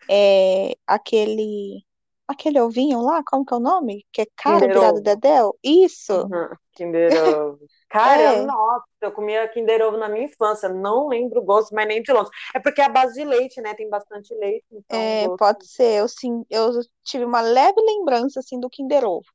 É 0.10 0.76
aquele. 0.86 1.84
Aquele 2.27 2.60
ovinho 2.60 3.01
lá, 3.01 3.22
como 3.25 3.46
que 3.46 3.53
é 3.53 3.58
o 3.58 3.60
nome? 3.60 4.06
Que 4.12 4.22
é 4.22 4.25
caro, 4.36 4.60
virado. 4.60 5.01
Dedéu? 5.01 5.58
Isso! 5.63 6.24
Uhum. 6.24 6.50
Kinder 6.74 7.10
Ovo. 7.51 7.60
Cara, 7.89 8.22
é. 8.22 8.42
nossa, 8.44 8.86
eu 9.01 9.12
comia 9.12 9.48
Kinder 9.50 9.82
Ovo 9.82 9.98
na 9.98 10.10
minha 10.10 10.25
infância, 10.25 10.70
não 10.70 11.08
lembro 11.08 11.42
o 11.42 11.44
gosto, 11.44 11.75
mas 11.75 11.88
nem 11.88 12.01
de 12.01 12.12
longe. 12.12 12.30
É 12.56 12.60
porque 12.60 12.82
é 12.82 12.86
a 12.86 12.89
base 12.89 13.13
de 13.13 13.24
leite, 13.24 13.62
né? 13.62 13.74
Tem 13.75 13.89
bastante 13.89 14.34
leite. 14.34 14.65
Então 14.72 15.00
é, 15.00 15.27
pode 15.38 15.68
ser. 15.68 16.00
Eu, 16.00 16.08
sim, 16.08 16.44
eu 16.50 16.72
tive 17.03 17.25
uma 17.25 17.42
leve 17.42 17.80
lembrança, 17.82 18.39
assim, 18.39 18.60
do 18.60 18.70
Kinder 18.70 19.06
Ovo. 19.06 19.27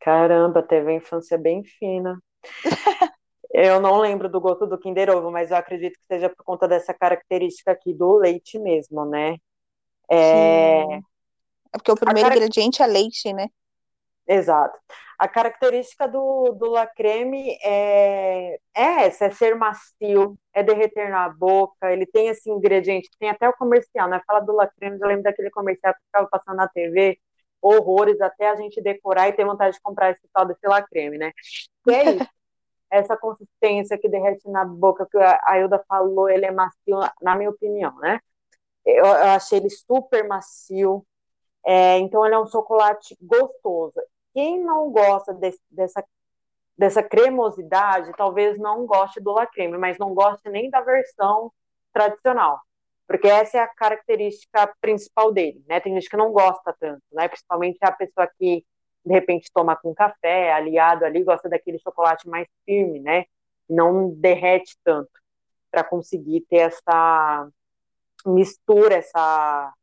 Caramba, 0.00 0.62
teve 0.62 0.90
a 0.90 0.94
infância 0.94 1.38
bem 1.38 1.64
fina. 1.64 2.20
eu 3.50 3.80
não 3.80 3.98
lembro 3.98 4.28
do 4.28 4.40
gosto 4.40 4.66
do 4.66 4.78
Kinder 4.78 5.10
Ovo, 5.10 5.30
mas 5.30 5.50
eu 5.50 5.56
acredito 5.56 5.94
que 5.94 6.06
seja 6.06 6.28
por 6.28 6.44
conta 6.44 6.68
dessa 6.68 6.92
característica 6.92 7.72
aqui 7.72 7.94
do 7.94 8.16
leite 8.16 8.58
mesmo, 8.58 9.04
né? 9.06 9.36
É, 10.10 10.84
Sim. 10.84 11.02
é 11.72 11.78
porque 11.78 11.92
o 11.92 11.96
primeiro 11.96 12.30
ingrediente 12.30 12.82
é 12.82 12.86
leite, 12.86 13.32
né? 13.32 13.48
Exato. 14.26 14.78
A 15.18 15.26
característica 15.26 16.06
do, 16.06 16.52
do 16.52 16.70
La 16.70 16.86
Creme 16.86 17.58
é, 17.64 18.58
é 18.74 19.06
essa, 19.06 19.24
é 19.24 19.30
ser 19.30 19.56
macio, 19.56 20.38
é 20.52 20.62
derreter 20.62 21.10
na 21.10 21.28
boca, 21.28 21.92
ele 21.92 22.06
tem 22.06 22.28
esse 22.28 22.48
ingrediente, 22.48 23.10
tem 23.18 23.30
até 23.30 23.48
o 23.48 23.54
comercial, 23.54 24.08
né? 24.08 24.22
Fala 24.26 24.40
do 24.40 24.52
La 24.52 24.68
Creme, 24.68 24.98
eu 25.00 25.08
lembro 25.08 25.24
daquele 25.24 25.50
comercial 25.50 25.92
que 25.94 26.00
ficava 26.04 26.28
passando 26.28 26.56
na 26.56 26.68
TV, 26.68 27.18
horrores, 27.60 28.20
até 28.20 28.48
a 28.48 28.56
gente 28.56 28.80
decorar 28.80 29.28
e 29.28 29.32
ter 29.32 29.44
vontade 29.44 29.74
de 29.74 29.82
comprar 29.82 30.10
esse 30.10 30.22
tal 30.32 30.46
desse 30.46 30.66
La 30.68 30.82
Creme, 30.82 31.18
né? 31.18 31.32
E 31.86 31.94
é 31.94 32.10
isso. 32.12 32.28
essa 32.90 33.16
consistência 33.16 33.98
que 33.98 34.08
derrete 34.08 34.48
na 34.48 34.64
boca, 34.64 35.06
que 35.10 35.18
a 35.18 35.58
Ilda 35.58 35.82
falou, 35.88 36.28
ele 36.28 36.46
é 36.46 36.50
macio, 36.50 37.00
na 37.20 37.34
minha 37.36 37.50
opinião, 37.50 37.94
né? 37.98 38.20
Eu, 38.88 39.04
eu 39.04 39.12
achei 39.12 39.58
ele 39.58 39.68
super 39.68 40.26
macio, 40.26 41.04
é, 41.64 41.98
então 41.98 42.24
ele 42.24 42.34
é 42.34 42.38
um 42.38 42.46
chocolate 42.46 43.16
gostoso. 43.20 44.00
Quem 44.32 44.58
não 44.64 44.90
gosta 44.90 45.34
de, 45.34 45.52
dessa, 45.70 46.02
dessa 46.76 47.02
cremosidade, 47.02 48.12
talvez 48.16 48.58
não 48.58 48.86
goste 48.86 49.20
do 49.20 49.32
La 49.32 49.46
Creme, 49.46 49.76
mas 49.76 49.98
não 49.98 50.14
goste 50.14 50.48
nem 50.48 50.70
da 50.70 50.80
versão 50.80 51.52
tradicional, 51.92 52.60
porque 53.06 53.28
essa 53.28 53.58
é 53.58 53.60
a 53.60 53.68
característica 53.68 54.74
principal 54.80 55.32
dele, 55.32 55.62
né? 55.68 55.80
Tem 55.80 55.92
gente 55.94 56.08
que 56.08 56.16
não 56.16 56.32
gosta 56.32 56.74
tanto, 56.80 57.02
né? 57.12 57.28
Principalmente 57.28 57.78
a 57.82 57.92
pessoa 57.92 58.26
que 58.38 58.64
de 59.04 59.12
repente 59.12 59.50
toma 59.52 59.76
com 59.76 59.94
café, 59.94 60.52
aliado 60.52 61.04
ali, 61.04 61.22
gosta 61.24 61.48
daquele 61.48 61.78
chocolate 61.78 62.26
mais 62.28 62.46
firme, 62.64 63.00
né? 63.00 63.24
Não 63.68 64.10
derrete 64.10 64.78
tanto, 64.82 65.10
para 65.70 65.84
conseguir 65.84 66.42
ter 66.48 66.58
essa 66.58 67.48
mistura, 68.26 68.96
essa, 68.96 69.74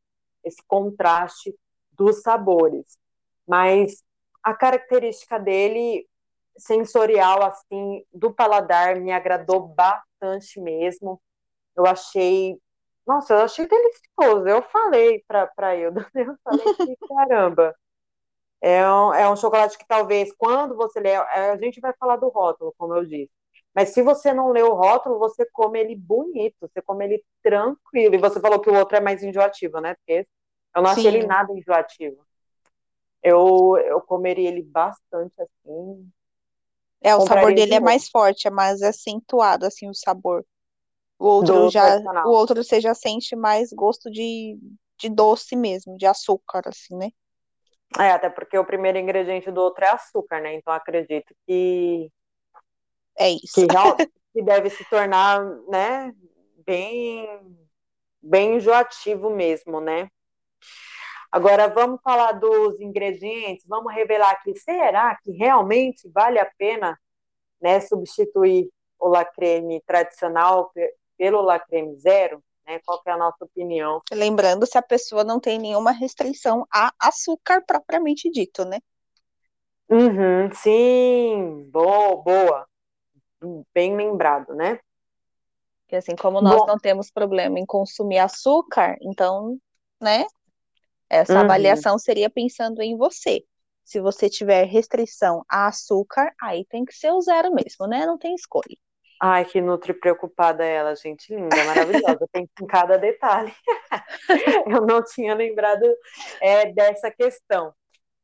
esse 0.44 0.62
contraste 0.66 1.54
dos 1.92 2.22
sabores. 2.22 2.98
Mas 3.46 4.02
a 4.42 4.54
característica 4.54 5.38
dele 5.38 6.06
sensorial 6.58 7.42
assim 7.44 8.04
do 8.12 8.32
paladar 8.32 8.96
me 9.00 9.12
agradou 9.12 9.68
bastante 9.68 10.60
mesmo. 10.60 11.20
Eu 11.76 11.86
achei, 11.86 12.58
nossa, 13.06 13.34
eu 13.34 13.40
achei 13.42 13.66
delicioso. 13.68 14.48
Eu 14.48 14.62
falei 14.62 15.24
para 15.28 15.46
para 15.48 15.76
eu, 15.76 15.92
eu 16.14 16.36
falei 16.44 16.74
que 16.76 16.96
caramba. 17.08 17.74
É 18.60 18.88
um, 18.90 19.14
é 19.14 19.30
um 19.30 19.36
chocolate 19.36 19.78
que 19.78 19.86
talvez, 19.86 20.32
quando 20.36 20.76
você 20.76 20.98
lê, 21.00 21.14
a 21.16 21.56
gente 21.58 21.80
vai 21.80 21.92
falar 21.98 22.16
do 22.16 22.28
rótulo, 22.28 22.74
como 22.78 22.94
eu 22.96 23.04
disse. 23.04 23.30
Mas 23.76 23.90
se 23.90 24.00
você 24.00 24.32
não 24.32 24.48
lê 24.52 24.62
o 24.62 24.72
rótulo, 24.72 25.18
você 25.18 25.44
come 25.52 25.78
ele 25.78 25.94
bonito, 25.94 26.56
você 26.62 26.80
come 26.80 27.04
ele 27.04 27.24
tranquilo. 27.42 28.14
E 28.14 28.18
você 28.18 28.40
falou 28.40 28.58
que 28.58 28.70
o 28.70 28.74
outro 28.74 28.96
é 28.96 29.00
mais 29.00 29.22
enjoativo, 29.22 29.78
né? 29.82 29.94
Porque 29.96 30.26
eu 30.74 30.82
não 30.82 30.90
Sim. 30.90 31.00
achei 31.00 31.06
ele 31.08 31.26
nada 31.26 31.52
enjoativo. 31.52 32.16
Eu, 33.22 33.76
eu 33.84 34.00
comeria 34.00 34.48
ele 34.48 34.62
bastante 34.62 35.34
assim. 35.42 36.10
É, 37.02 37.14
o 37.14 37.20
sabor 37.20 37.54
dele 37.54 37.74
é 37.74 37.80
mais 37.80 38.08
forte, 38.08 38.48
é 38.48 38.50
mais 38.50 38.80
acentuado, 38.80 39.66
assim, 39.66 39.90
o 39.90 39.94
sabor. 39.94 40.42
O 41.18 41.26
outro 41.26 41.68
já, 41.68 41.98
o 42.24 42.30
outro 42.30 42.64
você 42.64 42.80
já 42.80 42.94
sente 42.94 43.36
mais 43.36 43.70
gosto 43.74 44.10
de, 44.10 44.58
de 44.98 45.10
doce 45.10 45.54
mesmo, 45.54 45.98
de 45.98 46.06
açúcar, 46.06 46.62
assim, 46.66 46.96
né? 46.96 47.10
É, 47.98 48.10
até 48.10 48.30
porque 48.30 48.56
o 48.56 48.64
primeiro 48.64 48.96
ingrediente 48.96 49.50
do 49.50 49.60
outro 49.60 49.84
é 49.84 49.90
açúcar, 49.90 50.40
né? 50.40 50.54
Então 50.54 50.72
acredito 50.72 51.34
que 51.46 52.10
é 53.18 53.30
isso. 53.30 53.54
Que, 53.54 53.66
que 54.32 54.42
deve 54.42 54.70
se 54.70 54.84
tornar, 54.88 55.42
né, 55.68 56.14
bem 56.64 57.28
bem 58.26 58.56
enjoativo 58.56 59.30
mesmo, 59.30 59.80
né? 59.80 60.08
Agora 61.30 61.68
vamos 61.68 62.00
falar 62.02 62.32
dos 62.32 62.80
ingredientes, 62.80 63.64
vamos 63.66 63.94
revelar 63.94 64.30
aqui, 64.30 64.54
será 64.58 65.16
que 65.22 65.30
realmente 65.32 66.08
vale 66.08 66.38
a 66.38 66.50
pena, 66.58 66.98
né, 67.60 67.80
substituir 67.80 68.68
o 68.98 69.08
lacreme 69.08 69.80
tradicional 69.86 70.72
pelo 71.16 71.40
lacreme 71.42 71.96
zero? 71.98 72.42
Né? 72.66 72.80
Qual 72.84 73.00
é 73.06 73.10
a 73.10 73.18
nossa 73.18 73.44
opinião? 73.44 74.02
Lembrando 74.12 74.66
se 74.66 74.76
a 74.76 74.82
pessoa 74.82 75.22
não 75.22 75.38
tem 75.38 75.58
nenhuma 75.58 75.92
restrição 75.92 76.66
a 76.72 76.92
açúcar 76.98 77.62
propriamente 77.64 78.30
dito, 78.30 78.64
né? 78.64 78.80
Uhum, 79.88 80.50
sim, 80.52 81.68
boa, 81.70 82.16
boa. 82.16 82.66
Bem 83.74 83.96
lembrado, 83.96 84.54
né? 84.54 84.78
Que 85.88 85.96
assim, 85.96 86.16
como 86.16 86.40
nós 86.40 86.56
Bom, 86.56 86.66
não 86.66 86.78
temos 86.78 87.10
problema 87.10 87.58
em 87.58 87.66
consumir 87.66 88.18
açúcar, 88.18 88.96
então, 89.00 89.58
né? 90.00 90.26
Essa 91.08 91.34
uhum. 91.34 91.40
avaliação 91.40 91.98
seria 91.98 92.28
pensando 92.28 92.82
em 92.82 92.96
você. 92.96 93.44
Se 93.84 94.00
você 94.00 94.28
tiver 94.28 94.64
restrição 94.64 95.44
a 95.48 95.68
açúcar, 95.68 96.34
aí 96.40 96.64
tem 96.64 96.84
que 96.84 96.92
ser 96.92 97.12
o 97.12 97.20
zero 97.20 97.54
mesmo, 97.54 97.86
né? 97.86 98.04
Não 98.04 98.18
tem 98.18 98.34
escolha. 98.34 98.76
Ai, 99.22 99.44
que 99.44 99.60
nutri 99.60 99.94
preocupada 99.94 100.64
ela, 100.64 100.94
gente 100.94 101.34
linda, 101.34 101.56
maravilhosa, 101.64 102.28
tem 102.32 102.48
em 102.60 102.66
cada 102.66 102.98
detalhe. 102.98 103.54
Eu 104.66 104.84
não 104.84 105.02
tinha 105.02 105.34
lembrado 105.34 105.86
é, 106.40 106.72
dessa 106.72 107.10
questão. 107.10 107.72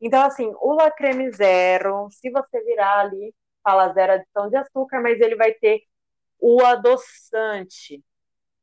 Então, 0.01 0.21
assim, 0.23 0.53
o 0.61 0.75
Lacreme 0.75 1.31
Zero, 1.33 2.09
se 2.11 2.29
você 2.29 2.61
virar 2.65 2.99
ali, 2.99 3.33
fala 3.63 3.93
zero 3.93 4.13
adição 4.15 4.49
de 4.49 4.57
açúcar, 4.57 5.01
mas 5.01 5.21
ele 5.21 5.37
vai 5.37 5.53
ter 5.55 5.83
o 6.41 6.65
adoçante, 6.65 8.03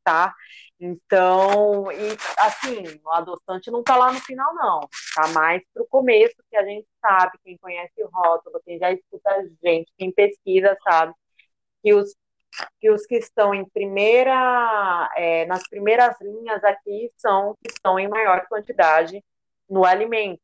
tá? 0.03 0.34
Então, 0.79 1.91
e 1.91 2.18
assim, 2.39 2.84
o 3.03 3.10
adoçante 3.12 3.72
não 3.72 3.84
tá 3.84 3.98
lá 3.98 4.12
no 4.12 4.20
final, 4.22 4.53
não. 4.56 4.82
Tá 5.15 5.27
mais 5.29 5.62
pro 5.74 5.88
começo, 5.88 6.36
que 6.50 6.58
a 6.58 6.65
gente 6.65 6.88
sabe, 7.01 7.38
quem 7.44 7.58
conhece 7.58 7.94
o 8.03 8.10
rótulo, 8.10 8.62
quem 8.65 8.79
já 8.79 8.91
escuta 8.91 9.32
a 9.32 9.44
gente, 9.63 9.91
quem 9.98 10.12
pesquisa, 10.12 10.77
sabe? 10.84 11.13
que 11.82 11.94
os 11.94 12.15
que 12.79 12.89
os 12.89 13.06
que 13.06 13.15
estão 13.15 13.53
em 13.53 13.63
primeira, 13.70 15.10
é, 15.15 15.46
nas 15.46 15.68
primeiras 15.70 16.20
linhas 16.20 16.63
aqui 16.63 17.12
são 17.15 17.56
que 17.63 17.72
estão 17.72 18.00
em 18.00 18.08
maior 18.08 18.46
quantidade 18.48 19.24
no 19.70 19.86
alimento. 19.86 20.41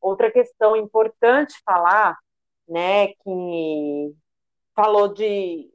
Outra 0.00 0.32
questão 0.32 0.76
importante 0.76 1.54
falar, 1.64 2.18
né, 2.68 3.08
que 3.08 4.14
falou 4.74 5.12
de, 5.12 5.70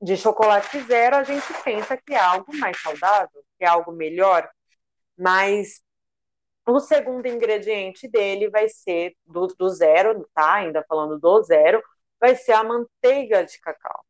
de 0.00 0.16
chocolate 0.16 0.80
zero, 0.82 1.16
a 1.16 1.24
gente 1.24 1.46
pensa 1.64 1.96
que 1.96 2.14
é 2.14 2.20
algo 2.20 2.54
mais 2.56 2.80
saudável, 2.80 3.42
que 3.58 3.64
é 3.64 3.68
algo 3.68 3.92
melhor, 3.92 4.48
mas 5.18 5.82
o 6.66 6.80
segundo 6.80 7.26
ingrediente 7.26 8.08
dele 8.08 8.50
vai 8.50 8.68
ser 8.68 9.14
do, 9.24 9.46
do 9.48 9.68
zero, 9.68 10.28
tá? 10.34 10.54
Ainda 10.54 10.84
falando 10.88 11.18
do 11.18 11.42
zero, 11.42 11.82
vai 12.20 12.34
ser 12.34 12.52
a 12.52 12.64
manteiga 12.64 13.44
de 13.44 13.58
cacau, 13.60 14.04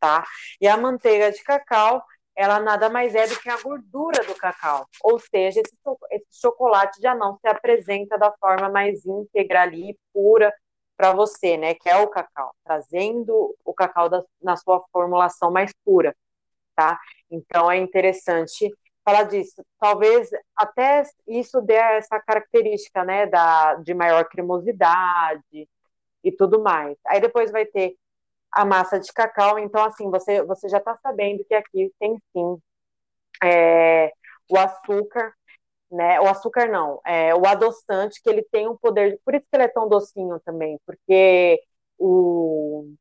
tá? 0.00 0.24
E 0.60 0.68
a 0.68 0.76
manteiga 0.76 1.32
de 1.32 1.42
cacau, 1.42 2.04
ela 2.36 2.60
nada 2.60 2.90
mais 2.90 3.14
é 3.14 3.26
do 3.26 3.38
que 3.40 3.48
a 3.48 3.60
gordura 3.62 4.24
do 4.24 4.34
cacau, 4.34 4.86
ou 5.02 5.18
seja, 5.18 5.60
esse, 5.60 5.74
esse 6.10 6.40
chocolate 6.40 7.00
já 7.00 7.14
não 7.14 7.38
se 7.38 7.48
apresenta 7.48 8.18
da 8.18 8.32
forma 8.32 8.68
mais 8.68 9.04
íntegra 9.06 9.62
ali, 9.62 9.98
pura 10.12 10.52
para 10.96 11.12
você, 11.12 11.56
né? 11.56 11.74
Que 11.74 11.88
é 11.88 11.96
o 11.98 12.08
cacau, 12.08 12.54
trazendo 12.64 13.54
o 13.64 13.74
cacau 13.74 14.08
da, 14.08 14.24
na 14.42 14.56
sua 14.56 14.84
formulação 14.92 15.50
mais 15.50 15.72
pura, 15.84 16.14
tá? 16.74 16.98
Então 17.30 17.70
é 17.70 17.76
interessante 17.78 18.70
falar 19.04 19.24
disso. 19.24 19.64
Talvez 19.78 20.30
até 20.56 21.04
isso 21.26 21.60
dê 21.60 21.74
essa 21.74 22.18
característica, 22.20 23.04
né, 23.04 23.26
da, 23.26 23.74
de 23.76 23.94
maior 23.94 24.24
cremosidade, 24.28 25.68
e 26.26 26.32
tudo 26.32 26.60
mais. 26.60 26.98
Aí 27.06 27.20
depois 27.20 27.52
vai 27.52 27.64
ter 27.64 27.96
a 28.50 28.64
massa 28.64 28.98
de 28.98 29.12
cacau, 29.12 29.58
então 29.60 29.84
assim, 29.84 30.10
você, 30.10 30.42
você 30.42 30.68
já 30.68 30.78
está 30.78 30.96
sabendo 30.96 31.44
que 31.44 31.54
aqui 31.54 31.92
tem 32.00 32.18
sim 32.32 32.58
é, 33.44 34.12
o 34.50 34.58
açúcar, 34.58 35.32
né? 35.90 36.20
O 36.20 36.26
açúcar 36.26 36.68
não, 36.68 37.00
é 37.06 37.34
o 37.34 37.46
adoçante 37.46 38.20
que 38.22 38.28
ele 38.28 38.42
tem 38.42 38.68
um 38.68 38.76
poder, 38.76 39.20
por 39.24 39.34
isso 39.34 39.46
que 39.50 39.56
ele 39.56 39.64
é 39.64 39.68
tão 39.68 39.88
docinho 39.88 40.40
também, 40.40 40.78
porque 40.86 41.60
o 41.98 42.92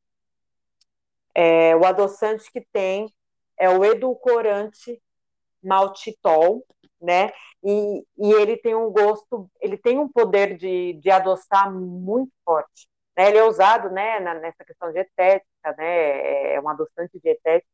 é, 1.34 1.76
o 1.76 1.86
adoçante 1.86 2.52
que 2.52 2.62
tem 2.72 3.14
é 3.58 3.70
o 3.70 3.84
edulcorante 3.84 5.02
maltitol, 5.64 6.66
né? 7.02 7.32
E, 7.64 8.06
e 8.18 8.34
ele 8.34 8.58
tem 8.58 8.76
um 8.76 8.92
gosto, 8.92 9.50
ele 9.62 9.78
tem 9.78 10.00
um 10.00 10.08
poder 10.10 10.58
de, 10.58 10.94
de 10.94 11.10
adoçar 11.12 11.72
muito 11.74 12.32
forte. 12.46 12.88
Né? 13.18 13.30
Ele 13.30 13.38
é 13.40 13.44
usado, 13.44 13.90
né, 13.90 14.20
na, 14.20 14.36
nessa 14.36 14.64
questão 14.66 14.92
dietética, 14.92 15.76
né? 15.78 16.54
É 16.54 16.62
um 16.62 16.70
adoçante 16.70 17.20
dietético. 17.20 17.70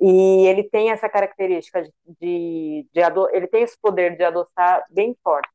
E 0.00 0.46
ele 0.46 0.64
tem 0.64 0.90
essa 0.90 1.08
característica 1.08 1.82
de, 1.82 1.92
de, 2.20 2.86
de 2.92 3.02
ado, 3.02 3.28
ele 3.32 3.46
tem 3.46 3.62
esse 3.62 3.78
poder 3.80 4.16
de 4.16 4.24
adoçar 4.24 4.84
bem 4.90 5.16
forte, 5.22 5.48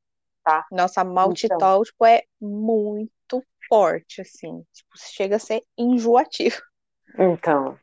tá? 0.44 0.66
Nossa, 0.72 1.04
maltitol, 1.04 1.58
então, 1.58 1.84
tipo, 1.84 2.06
é 2.06 2.24
muito 2.40 3.44
forte, 3.70 4.22
assim. 4.22 4.66
Tipo, 4.74 4.90
chega 4.98 5.36
a 5.36 5.40
ser 5.40 5.62
enjoativo. 5.78 6.62
Então, 7.18 7.78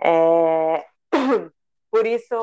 é... 0.00 0.86
por 1.90 2.06
isso, 2.06 2.34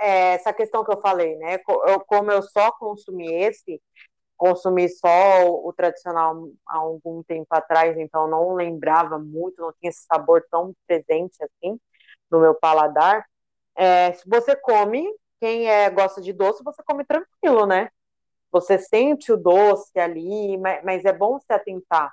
é, 0.00 0.34
essa 0.34 0.52
questão 0.52 0.84
que 0.84 0.92
eu 0.92 1.00
falei, 1.00 1.36
né? 1.36 1.58
Eu, 1.86 2.00
como 2.00 2.30
eu 2.30 2.42
só 2.42 2.70
consumi 2.72 3.32
esse, 3.32 3.80
consumi 4.36 4.90
só 4.90 5.48
o, 5.48 5.68
o, 5.68 5.72
tradicional 5.72 6.50
há 6.68 6.76
algum 6.76 7.22
tempo 7.22 7.46
atrás, 7.50 7.96
então 7.96 8.28
não 8.28 8.54
lembrava 8.54 9.18
muito, 9.18 9.62
não 9.62 9.72
tinha 9.72 9.88
esse 9.88 10.04
sabor 10.04 10.44
tão 10.50 10.74
presente 10.86 11.36
assim 11.42 11.80
no 12.30 12.40
meu 12.40 12.54
paladar. 12.54 13.24
É, 13.76 14.12
se 14.12 14.28
você 14.28 14.56
come, 14.56 15.06
quem 15.40 15.68
é, 15.68 15.90
gosta 15.90 16.20
de 16.20 16.32
doce, 16.32 16.62
você 16.64 16.82
come 16.84 17.04
tranquilo, 17.04 17.66
né? 17.66 17.90
Você 18.50 18.78
sente 18.78 19.32
o 19.32 19.36
doce 19.36 19.98
ali, 19.98 20.56
mas, 20.58 20.84
mas 20.84 21.04
é 21.04 21.12
bom 21.12 21.38
se 21.40 21.52
atentar 21.52 22.12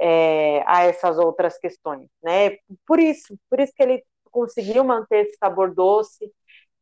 é, 0.00 0.62
a 0.66 0.84
essas 0.84 1.18
outras 1.18 1.58
questões, 1.58 2.08
né? 2.22 2.56
Por 2.86 2.98
isso, 2.98 3.38
por 3.50 3.60
isso 3.60 3.72
que 3.74 3.82
ele 3.82 4.04
conseguiu 4.30 4.84
manter 4.84 5.26
esse 5.26 5.36
sabor 5.38 5.74
doce 5.74 6.32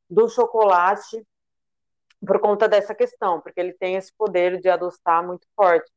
do 0.08 0.28
chocolate 0.28 1.26
por 2.24 2.40
conta 2.40 2.68
dessa 2.68 2.94
questão, 2.94 3.40
porque 3.40 3.60
ele 3.60 3.72
tem 3.72 3.96
esse 3.96 4.12
poder 4.16 4.60
de 4.60 4.68
adoçar 4.68 5.26
muito 5.26 5.46
forte. 5.54 5.90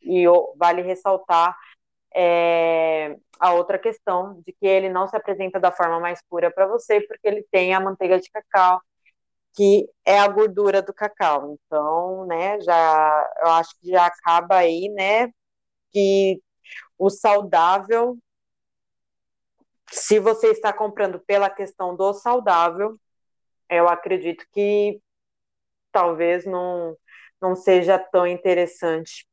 E 0.00 0.24
vale 0.56 0.82
ressaltar 0.82 1.56
é, 2.20 3.16
a 3.38 3.52
outra 3.52 3.78
questão 3.78 4.42
de 4.44 4.52
que 4.52 4.66
ele 4.66 4.88
não 4.88 5.06
se 5.06 5.16
apresenta 5.16 5.60
da 5.60 5.70
forma 5.70 6.00
mais 6.00 6.20
pura 6.28 6.50
para 6.50 6.66
você, 6.66 7.00
porque 7.02 7.28
ele 7.28 7.46
tem 7.52 7.72
a 7.72 7.80
manteiga 7.80 8.18
de 8.18 8.28
cacau, 8.28 8.82
que 9.54 9.88
é 10.04 10.18
a 10.18 10.26
gordura 10.28 10.82
do 10.82 10.92
cacau. 10.92 11.56
Então, 11.66 12.26
né, 12.26 12.60
já 12.60 13.32
eu 13.40 13.48
acho 13.52 13.70
que 13.80 13.90
já 13.90 14.06
acaba 14.06 14.56
aí, 14.58 14.88
né, 14.90 15.28
que 15.92 16.42
o 16.98 17.10
saudável, 17.10 18.18
se 19.92 20.18
você 20.18 20.48
está 20.48 20.72
comprando 20.72 21.20
pela 21.20 21.48
questão 21.48 21.96
do 21.96 22.12
saudável, 22.12 22.98
eu 23.70 23.88
acredito 23.88 24.44
que 24.52 25.00
talvez 25.92 26.44
não, 26.44 26.96
não 27.40 27.54
seja 27.56 27.98
tão 27.98 28.26
interessante 28.26 29.28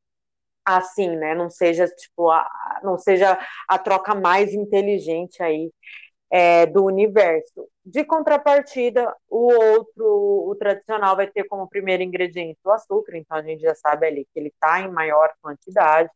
assim, 0.65 1.15
né? 1.15 1.36
Não 1.36 1.50
seja 1.50 1.88
tipo 1.88 2.29
a, 2.29 2.50
não 2.84 2.98
seja 2.98 3.38
a 3.67 3.77
troca 3.79 4.15
mais 4.15 4.53
inteligente 4.53 5.41
aí 5.43 5.72
é, 6.32 6.65
do 6.65 6.84
universo. 6.86 7.67
De 7.86 8.04
contrapartida, 8.04 9.15
o 9.30 9.51
outro, 9.54 10.49
o 10.49 10.56
tradicional, 10.58 11.15
vai 11.15 11.28
ter 11.28 11.45
como 11.45 11.69
primeiro 11.69 12.04
ingrediente 12.04 12.60
o 12.65 12.71
açúcar, 12.71 13.17
então 13.17 13.38
a 13.38 13.43
gente 13.43 13.62
já 13.62 13.75
sabe 13.75 14.08
ali 14.08 14.28
que 14.34 14.39
ele 14.39 14.49
está 14.49 14.82
em 14.82 14.91
maior 14.91 15.32
quantidade 15.41 16.10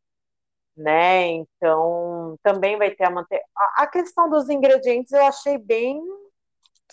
né? 0.79 1.27
Então, 1.27 2.39
também 2.41 2.77
vai 2.77 2.91
ter 2.91 3.03
a 3.03 3.11
manteiga. 3.11 3.43
A, 3.75 3.85
questão 3.85 4.29
dos 4.29 4.49
ingredientes 4.49 5.11
eu 5.11 5.23
achei 5.25 5.57
bem. 5.57 6.01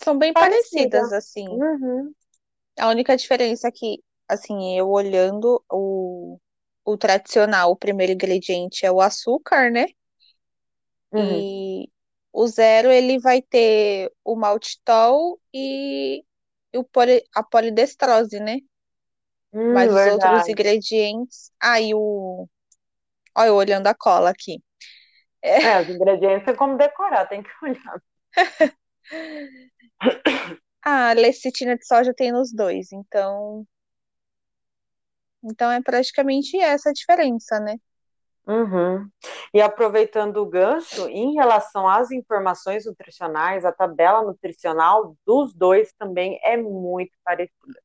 São 0.03 0.17
bem 0.17 0.33
parecida. 0.33 0.99
parecidas, 0.99 1.13
assim. 1.13 1.47
Uhum. 1.47 2.13
A 2.77 2.89
única 2.89 3.15
diferença 3.15 3.69
é 3.69 3.71
que, 3.71 4.03
assim, 4.27 4.77
eu 4.77 4.89
olhando 4.89 5.63
o, 5.71 6.37
o 6.87 6.97
tradicional, 6.97 7.71
o 7.71 7.75
primeiro 7.75 8.13
ingrediente 8.13 8.85
é 8.85 8.91
o 8.91 9.01
açúcar, 9.01 9.69
né? 9.71 9.87
Uhum. 11.11 11.45
E 11.45 11.89
o 12.33 12.47
zero, 12.47 12.89
ele 12.91 13.19
vai 13.19 13.41
ter 13.41 14.11
o 14.23 14.35
maltitol 14.35 15.39
e, 15.53 16.23
o 16.75 16.83
poli, 16.83 17.23
a 17.35 17.43
polidestrose, 17.43 18.39
né? 18.39 18.59
Hum, 19.53 19.73
Mas 19.73 19.91
verdade. 19.93 20.01
os 20.01 20.07
outros 20.07 20.47
ingredientes. 20.47 21.51
Ah, 21.61 21.79
e 21.81 21.93
o 21.93 22.47
Olha, 23.35 23.49
eu 23.49 23.55
olhando 23.55 23.87
a 23.87 23.93
cola 23.95 24.29
aqui. 24.31 24.61
É, 25.43 25.69
é 25.69 25.79
os 25.81 25.89
ingredientes 25.89 26.47
é 26.47 26.53
como 26.55 26.77
decorar, 26.77 27.27
tem 27.27 27.43
que 27.43 27.49
olhar. 27.63 28.01
a 30.83 31.13
lecitina 31.13 31.77
de 31.77 31.85
soja 31.85 32.13
tem 32.15 32.31
nos 32.31 32.51
dois, 32.53 32.91
então. 32.91 33.65
Então 35.49 35.71
é 35.71 35.81
praticamente 35.81 36.57
essa 36.57 36.89
a 36.89 36.93
diferença, 36.93 37.59
né? 37.59 37.77
Uhum. 38.47 39.09
E 39.53 39.61
aproveitando 39.61 40.37
o 40.37 40.45
gancho, 40.45 41.07
em 41.09 41.33
relação 41.33 41.87
às 41.87 42.11
informações 42.11 42.85
nutricionais, 42.85 43.65
a 43.65 43.73
tabela 43.73 44.21
nutricional 44.23 45.17
dos 45.25 45.53
dois 45.53 45.91
também 45.99 46.39
é 46.41 46.55
muito 46.55 47.11
parecida. 47.25 47.81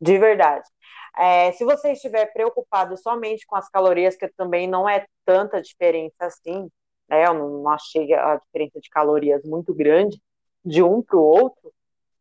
De 0.00 0.18
verdade. 0.18 0.68
É, 1.16 1.52
se 1.52 1.64
você 1.64 1.92
estiver 1.92 2.26
preocupado 2.32 2.96
somente 2.96 3.46
com 3.46 3.54
as 3.54 3.68
calorias, 3.68 4.16
que 4.16 4.26
também 4.28 4.66
não 4.66 4.88
é 4.88 5.06
tanta 5.24 5.62
diferença 5.62 6.14
assim, 6.20 6.68
né? 7.08 7.26
Eu 7.26 7.34
não 7.34 7.68
achei 7.68 8.12
a 8.14 8.36
diferença 8.36 8.80
de 8.80 8.88
calorias 8.88 9.42
muito 9.44 9.74
grande 9.74 10.20
de 10.64 10.82
um 10.82 11.02
para 11.02 11.16
o 11.16 11.22
outro, 11.22 11.72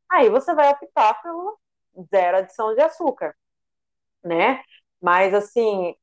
aí 0.10 0.30
você 0.30 0.54
vai 0.54 0.72
optar 0.72 1.22
pelo 1.22 1.58
zero 2.12 2.38
adição 2.38 2.74
de 2.74 2.82
açúcar, 2.82 3.36
né? 4.24 4.62
Mas 5.02 5.34
assim, 5.34 5.96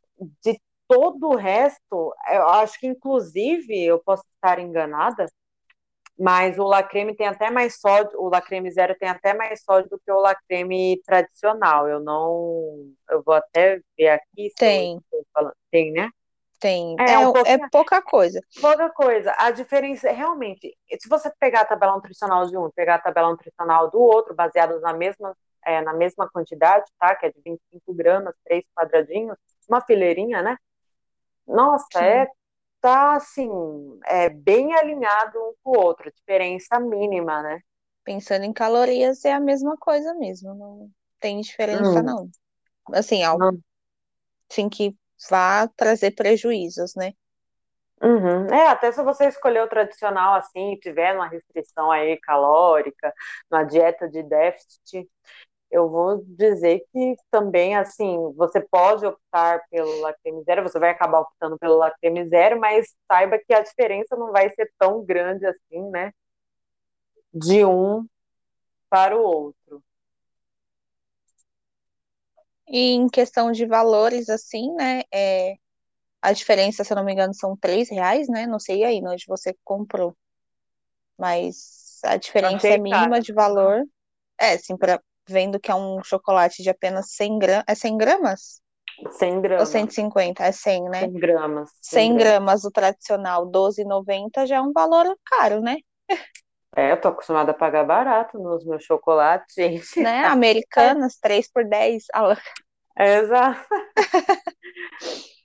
de 0.42 0.60
todo 0.88 1.28
o 1.28 1.36
resto, 1.36 2.14
eu 2.32 2.48
acho 2.48 2.78
que 2.78 2.86
inclusive 2.86 3.84
eu 3.84 3.98
posso 3.98 4.24
estar 4.34 4.58
enganada, 4.58 5.26
mas 6.18 6.58
o 6.58 6.64
lacreme 6.64 7.14
tem 7.14 7.26
até 7.26 7.50
mais 7.50 7.78
sódio, 7.78 8.18
o 8.18 8.28
lacreme 8.28 8.70
zero 8.70 8.96
tem 8.98 9.08
até 9.08 9.34
mais 9.34 9.62
sódio 9.62 9.90
do 9.90 9.98
que 9.98 10.10
o 10.10 10.20
lacreme 10.20 11.00
tradicional. 11.04 11.86
Eu 11.88 12.00
não, 12.00 12.90
eu 13.10 13.22
vou 13.22 13.34
até 13.34 13.80
ver 13.98 14.08
aqui. 14.08 14.50
Tem. 14.56 14.98
Tem, 15.70 15.92
né? 15.92 16.10
Tem. 16.58 16.96
É, 16.98 17.12
é, 17.12 17.18
um 17.18 17.32
é, 17.36 17.68
pouca 17.70 18.00
coisa. 18.00 18.40
Pouca 18.60 18.88
coisa. 18.88 19.34
A 19.36 19.50
diferença, 19.50 20.10
realmente, 20.10 20.74
se 20.98 21.08
você 21.08 21.30
pegar 21.38 21.62
a 21.62 21.66
tabela 21.66 21.94
nutricional 21.94 22.46
de 22.46 22.56
um, 22.56 22.70
pegar 22.70 22.94
a 22.94 23.00
tabela 23.00 23.30
nutricional 23.30 23.90
do 23.90 24.00
outro, 24.00 24.34
baseados 24.34 24.80
na 24.80 24.94
mesma, 24.94 25.36
é, 25.66 25.82
na 25.82 25.92
mesma 25.92 26.30
quantidade, 26.30 26.84
tá? 26.98 27.14
Que 27.16 27.26
é 27.26 27.30
de 27.30 27.40
25 27.44 27.92
gramas, 27.92 28.34
três 28.44 28.64
quadradinhos, 28.74 29.36
uma 29.68 29.80
fileirinha, 29.80 30.40
né? 30.40 30.56
Nossa, 31.46 31.86
Sim. 31.92 32.04
é 32.04 32.26
tá 32.80 33.16
assim, 33.16 33.50
é 34.04 34.28
bem 34.28 34.74
alinhado 34.74 35.38
um 35.38 35.54
com 35.62 35.76
o 35.76 35.80
outro, 35.82 36.12
diferença 36.12 36.78
mínima, 36.78 37.42
né? 37.42 37.60
Pensando 38.04 38.44
em 38.44 38.52
calorias 38.52 39.24
é 39.24 39.32
a 39.32 39.40
mesma 39.40 39.76
coisa 39.76 40.14
mesmo, 40.14 40.54
não 40.54 40.90
tem 41.18 41.40
diferença 41.40 42.00
hum. 42.00 42.04
não. 42.04 42.30
Assim, 42.92 43.24
algo 43.24 43.58
assim 44.48 44.68
que 44.68 44.94
vá 45.28 45.66
trazer 45.76 46.12
prejuízos, 46.12 46.94
né? 46.94 47.12
Uhum. 48.02 48.46
É, 48.54 48.68
até 48.68 48.92
se 48.92 49.02
você 49.02 49.26
escolher 49.26 49.62
o 49.62 49.68
tradicional 49.68 50.34
assim, 50.34 50.76
tiver 50.76 51.14
uma 51.14 51.26
restrição 51.26 51.90
aí 51.90 52.16
calórica, 52.18 53.12
uma 53.50 53.64
dieta 53.64 54.08
de 54.08 54.22
déficit, 54.22 55.08
eu 55.76 55.90
vou 55.90 56.22
dizer 56.24 56.84
que 56.92 57.16
também, 57.30 57.76
assim, 57.76 58.32
você 58.34 58.60
pode 58.60 59.04
optar 59.04 59.62
pelo 59.70 60.00
lacreme 60.00 60.42
zero, 60.44 60.62
você 60.62 60.78
vai 60.78 60.90
acabar 60.90 61.20
optando 61.20 61.58
pelo 61.58 61.76
lacreme 61.76 62.26
zero, 62.28 62.58
mas 62.58 62.94
saiba 63.10 63.38
que 63.38 63.52
a 63.52 63.62
diferença 63.62 64.16
não 64.16 64.32
vai 64.32 64.50
ser 64.50 64.72
tão 64.78 65.04
grande 65.04 65.44
assim, 65.46 65.82
né? 65.90 66.12
De 67.32 67.64
um 67.64 68.06
para 68.88 69.16
o 69.16 69.20
outro. 69.20 69.82
E 72.68 72.92
em 72.92 73.08
questão 73.08 73.52
de 73.52 73.66
valores, 73.66 74.28
assim, 74.28 74.72
né? 74.74 75.02
É, 75.12 75.56
a 76.22 76.32
diferença, 76.32 76.82
se 76.82 76.92
eu 76.92 76.96
não 76.96 77.04
me 77.04 77.12
engano, 77.12 77.34
são 77.34 77.56
três 77.56 77.90
reais, 77.90 78.28
né? 78.28 78.46
Não 78.46 78.58
sei 78.58 78.82
aí 78.82 79.00
onde 79.04 79.24
você 79.28 79.54
comprou. 79.62 80.16
Mas 81.18 81.98
a 82.02 82.16
diferença 82.16 82.66
é 82.66 82.78
mínima 82.78 83.10
caro. 83.10 83.22
de 83.22 83.32
valor. 83.32 83.86
É, 84.38 84.56
sim, 84.58 84.76
para 84.76 85.00
vendo 85.28 85.60
que 85.60 85.70
é 85.70 85.74
um 85.74 86.02
chocolate 86.02 86.62
de 86.62 86.70
apenas 86.70 87.10
100 87.12 87.38
gramas. 87.38 87.64
É 87.66 87.74
100 87.74 87.96
gramas? 87.96 88.60
100 89.10 89.40
gramas. 89.40 89.60
Ou 89.60 89.66
150? 89.66 90.44
É 90.44 90.52
100, 90.52 90.84
né? 90.84 91.00
100 91.00 91.12
gramas. 91.12 91.70
100, 91.82 92.10
100 92.10 92.16
gramas, 92.16 92.64
o 92.64 92.70
tradicional 92.70 93.46
12,90 93.46 94.46
já 94.46 94.56
é 94.56 94.60
um 94.60 94.72
valor 94.72 95.16
caro, 95.24 95.60
né? 95.60 95.76
É, 96.74 96.92
eu 96.92 97.00
tô 97.00 97.08
acostumada 97.08 97.52
a 97.52 97.54
pagar 97.54 97.84
barato 97.84 98.38
nos 98.38 98.64
meus 98.64 98.84
chocolates, 98.84 99.54
gente. 99.54 100.00
Né? 100.00 100.24
Americanas, 100.26 101.16
3 101.16 101.50
por 101.50 101.64
10. 101.64 102.04
É, 102.98 103.16
exato. 103.18 103.66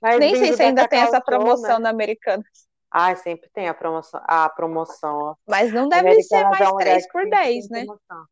Mas 0.02 0.18
Nem 0.18 0.36
sei 0.36 0.52
se 0.52 0.62
ainda 0.62 0.86
tem 0.88 1.00
essa 1.00 1.20
promoção 1.20 1.78
né? 1.78 1.84
na 1.84 1.90
Americanas. 1.90 2.46
Ah, 2.90 3.14
sempre 3.16 3.48
tem 3.54 3.68
a 3.68 3.74
promoção. 3.74 4.20
A 4.24 4.48
promoção. 4.50 5.36
Mas 5.48 5.72
não 5.72 5.88
deve 5.88 6.22
ser 6.22 6.44
mais 6.44 6.68
é 6.68 6.76
3 6.76 7.08
por 7.10 7.26
10, 7.28 7.68
né? 7.70 7.84
Promoção. 7.86 8.24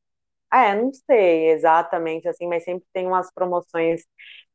É, 0.52 0.74
não 0.74 0.92
sei 0.92 1.50
exatamente 1.50 2.28
assim, 2.28 2.46
mas 2.46 2.64
sempre 2.64 2.84
tem 2.92 3.06
umas 3.06 3.32
promoções 3.32 4.02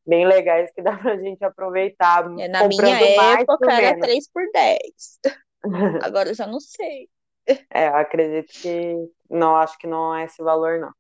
bem 0.05 0.25
legais 0.27 0.71
que 0.73 0.81
dá 0.81 0.97
pra 0.97 1.17
gente 1.17 1.43
aproveitar. 1.43 2.25
É, 2.39 2.47
na 2.47 2.67
minha 2.67 2.97
época 3.41 3.71
era 3.71 3.97
3 3.99 4.29
por 4.29 4.43
10. 4.53 5.19
Agora 6.03 6.29
eu 6.29 6.36
já 6.36 6.45
não 6.45 6.60
sei. 6.60 7.10
É, 7.71 7.88
eu 7.88 7.95
acredito 7.95 8.53
que 8.62 8.95
não, 9.29 9.55
acho 9.55 9.77
que 9.77 9.88
não 9.88 10.15
é 10.15 10.25
esse 10.25 10.41
valor, 10.43 10.79
não. 10.79 10.91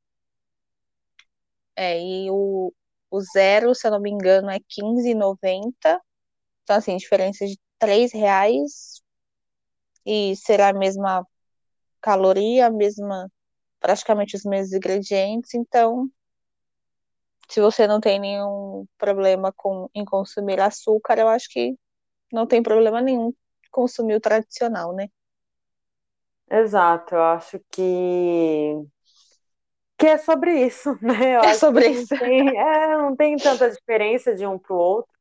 É, 1.75 1.99
e 1.99 2.29
o, 2.31 2.73
o 3.11 3.21
zero, 3.21 3.75
se 3.75 3.85
eu 3.87 3.91
não 3.91 3.99
me 3.99 4.09
engano, 4.09 4.49
é 4.49 4.59
R$15,90. 4.59 5.99
Então, 6.63 6.77
assim, 6.77 6.97
diferença 6.97 7.45
de 7.45 7.59
3 7.79 8.13
reais 8.13 9.01
e 10.05 10.35
será 10.35 10.69
a 10.69 10.73
mesma 10.73 11.25
caloria, 12.01 12.67
a 12.67 12.71
mesma, 12.71 13.29
praticamente 13.85 14.35
os 14.35 14.43
mesmos 14.43 14.73
ingredientes. 14.73 15.53
Então, 15.53 16.09
se 17.47 17.61
você 17.61 17.85
não 17.85 17.99
tem 17.99 18.19
nenhum 18.19 18.87
problema 18.97 19.53
com, 19.55 19.87
em 19.93 20.03
consumir 20.03 20.59
açúcar, 20.59 21.19
eu 21.19 21.27
acho 21.27 21.47
que 21.51 21.75
não 22.33 22.47
tem 22.47 22.63
problema 22.63 22.99
nenhum 22.99 23.31
consumir 23.69 24.15
o 24.15 24.19
tradicional, 24.19 24.91
né? 24.91 25.07
Exato, 26.49 27.13
eu 27.13 27.21
acho 27.21 27.59
que 27.71 28.73
que 29.99 30.07
é 30.07 30.17
sobre 30.17 30.65
isso, 30.65 30.97
né? 30.99 31.35
Eu 31.35 31.41
é 31.41 31.53
sobre 31.53 31.87
isso. 31.89 32.15
Não 32.15 32.19
tem, 32.19 32.57
é, 32.57 32.97
não 32.97 33.15
tem 33.15 33.37
tanta 33.37 33.69
diferença 33.69 34.33
de 34.33 34.47
um 34.47 34.57
para 34.57 34.73
o 34.73 34.79
outro, 34.79 35.11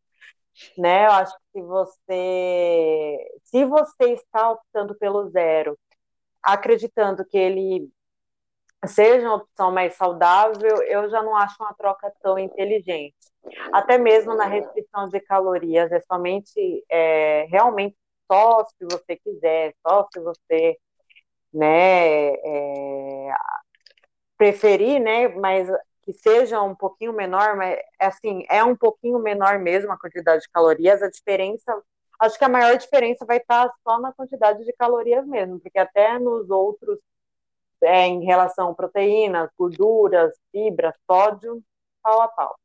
né? 0.79 1.05
Eu 1.05 1.11
acho 1.12 1.37
que 1.53 1.61
você, 1.61 3.18
se 3.42 3.62
você 3.66 4.14
está 4.14 4.53
optando 4.53 4.94
pelo 4.94 5.29
zero, 5.29 5.79
acreditando 6.42 7.24
que 7.24 7.38
ele 7.38 7.90
seja 8.87 9.27
uma 9.27 9.37
opção 9.37 9.73
mais 9.73 9.94
saudável, 9.94 10.83
eu 10.83 11.09
já 11.09 11.23
não 11.23 11.37
acho 11.37 11.57
uma 11.61 11.75
troca 11.75 12.12
tão 12.23 12.38
inteligente. 12.38 13.14
Até 13.73 13.99
mesmo 13.99 14.35
na 14.35 14.47
restrição 14.47 15.09
de 15.09 15.20
calorias, 15.20 15.92
é 15.92 16.01
somente, 16.01 16.85
é, 16.88 17.47
realmente 17.51 17.97
só 18.31 18.64
se 18.64 18.85
você 18.85 19.16
quiser, 19.16 19.75
só 19.87 20.09
se 20.12 20.20
você, 20.20 20.79
né, 21.53 22.29
é, 22.35 23.35
preferir, 24.37 25.01
né, 25.01 25.29
mas 25.29 25.68
que 26.03 26.12
seja 26.12 26.61
um 26.61 26.75
pouquinho 26.75 27.12
menor, 27.12 27.57
mas 27.57 27.79
assim, 27.99 28.44
é 28.51 28.62
um 28.62 28.77
pouquinho 28.77 29.18
menor 29.18 29.59
mesmo 29.59 29.90
a 29.92 29.99
quantidade 29.99 30.42
de 30.42 30.51
calorias, 30.51 31.03
a 31.03 31.09
diferença, 31.11 31.83
acho 32.20 32.38
que 32.38 32.44
a 32.44 32.49
maior 32.49 32.77
diferença 32.77 33.25
vai 33.25 33.38
estar 33.38 33.70
só 33.83 33.99
na 33.99 34.12
quantidade 34.12 34.64
de 34.64 34.73
calorias 34.75 35.27
mesmo, 35.27 35.61
porque 35.61 35.79
até 35.79 36.18
nos 36.18 36.51
outros, 36.51 36.99
é, 37.85 38.07
em 38.07 38.25
relação 38.25 38.70
a 38.70 38.75
proteínas, 38.75 39.51
gorduras, 39.59 40.33
fibras, 40.51 40.94
sódio, 41.11 41.62
pau 42.03 42.23
a 42.23 42.29
pau. 42.29 42.57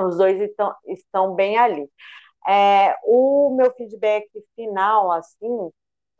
Os 0.00 0.16
dois 0.16 0.40
estão, 0.40 0.74
estão 0.86 1.34
bem 1.34 1.58
ali. 1.58 1.88
É, 2.46 2.96
o 3.04 3.54
meu 3.56 3.72
feedback 3.74 4.28
final, 4.54 5.12
assim, 5.12 5.70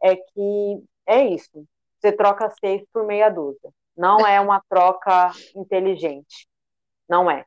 é 0.03 0.17
que 0.17 0.85
é 1.07 1.25
isso. 1.27 1.65
Você 1.99 2.13
troca 2.13 2.51
seis 2.61 2.83
por 2.93 3.05
meia 3.05 3.29
dúzia. 3.29 3.71
Não 3.97 4.27
é 4.27 4.41
uma 4.41 4.63
troca 4.69 5.33
inteligente. 5.57 6.49
Não 7.09 7.31
é. 7.31 7.45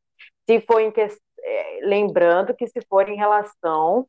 Se 0.50 0.62
for 0.62 0.82
em 0.82 0.92
que... 0.92 1.02
É, 1.44 1.80
lembrando 1.84 2.54
que 2.54 2.68
se 2.68 2.82
for 2.88 3.10
em 3.10 3.16
relação 3.16 4.08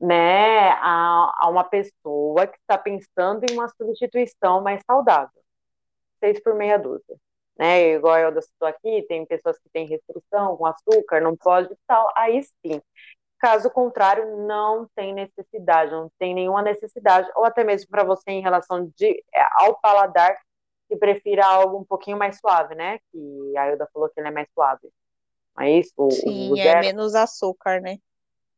né, 0.00 0.70
a, 0.70 1.32
a 1.40 1.48
uma 1.50 1.64
pessoa 1.64 2.46
que 2.46 2.56
está 2.58 2.78
pensando 2.78 3.44
em 3.44 3.54
uma 3.54 3.68
substituição 3.68 4.62
mais 4.62 4.80
saudável. 4.86 5.42
Seis 6.20 6.40
por 6.42 6.54
meia 6.54 6.78
dúzia. 6.78 7.16
Né, 7.58 7.92
igual 7.92 8.18
eu 8.18 8.38
estou 8.38 8.66
aqui, 8.66 9.02
tem 9.02 9.26
pessoas 9.26 9.58
que 9.58 9.68
têm 9.68 9.86
restrição 9.86 10.56
com 10.56 10.64
açúcar, 10.64 11.20
não 11.20 11.36
pode 11.36 11.70
e 11.70 11.76
tal, 11.86 12.10
aí 12.16 12.42
sim. 12.42 12.80
Caso 13.38 13.70
contrário, 13.70 14.46
não 14.46 14.88
tem 14.94 15.12
necessidade, 15.12 15.90
não 15.90 16.10
tem 16.18 16.34
nenhuma 16.34 16.62
necessidade, 16.62 17.30
ou 17.34 17.44
até 17.44 17.62
mesmo 17.62 17.90
para 17.90 18.02
você 18.02 18.30
em 18.30 18.40
relação 18.40 18.90
de, 18.96 19.22
é, 19.34 19.42
ao 19.56 19.78
paladar, 19.78 20.38
que 20.88 20.96
prefira 20.96 21.44
algo 21.44 21.78
um 21.78 21.84
pouquinho 21.84 22.18
mais 22.18 22.38
suave, 22.38 22.74
né? 22.74 22.98
Que 23.12 23.56
a 23.56 23.70
Ilda 23.70 23.88
falou 23.92 24.08
que 24.08 24.18
ele 24.18 24.28
é 24.28 24.32
mais 24.32 24.48
suave. 24.54 24.88
É 25.58 25.70
isso? 25.70 26.10
Sim, 26.10 26.52
o 26.52 26.56
é 26.56 26.80
menos 26.80 27.14
açúcar, 27.14 27.80
né? 27.80 27.98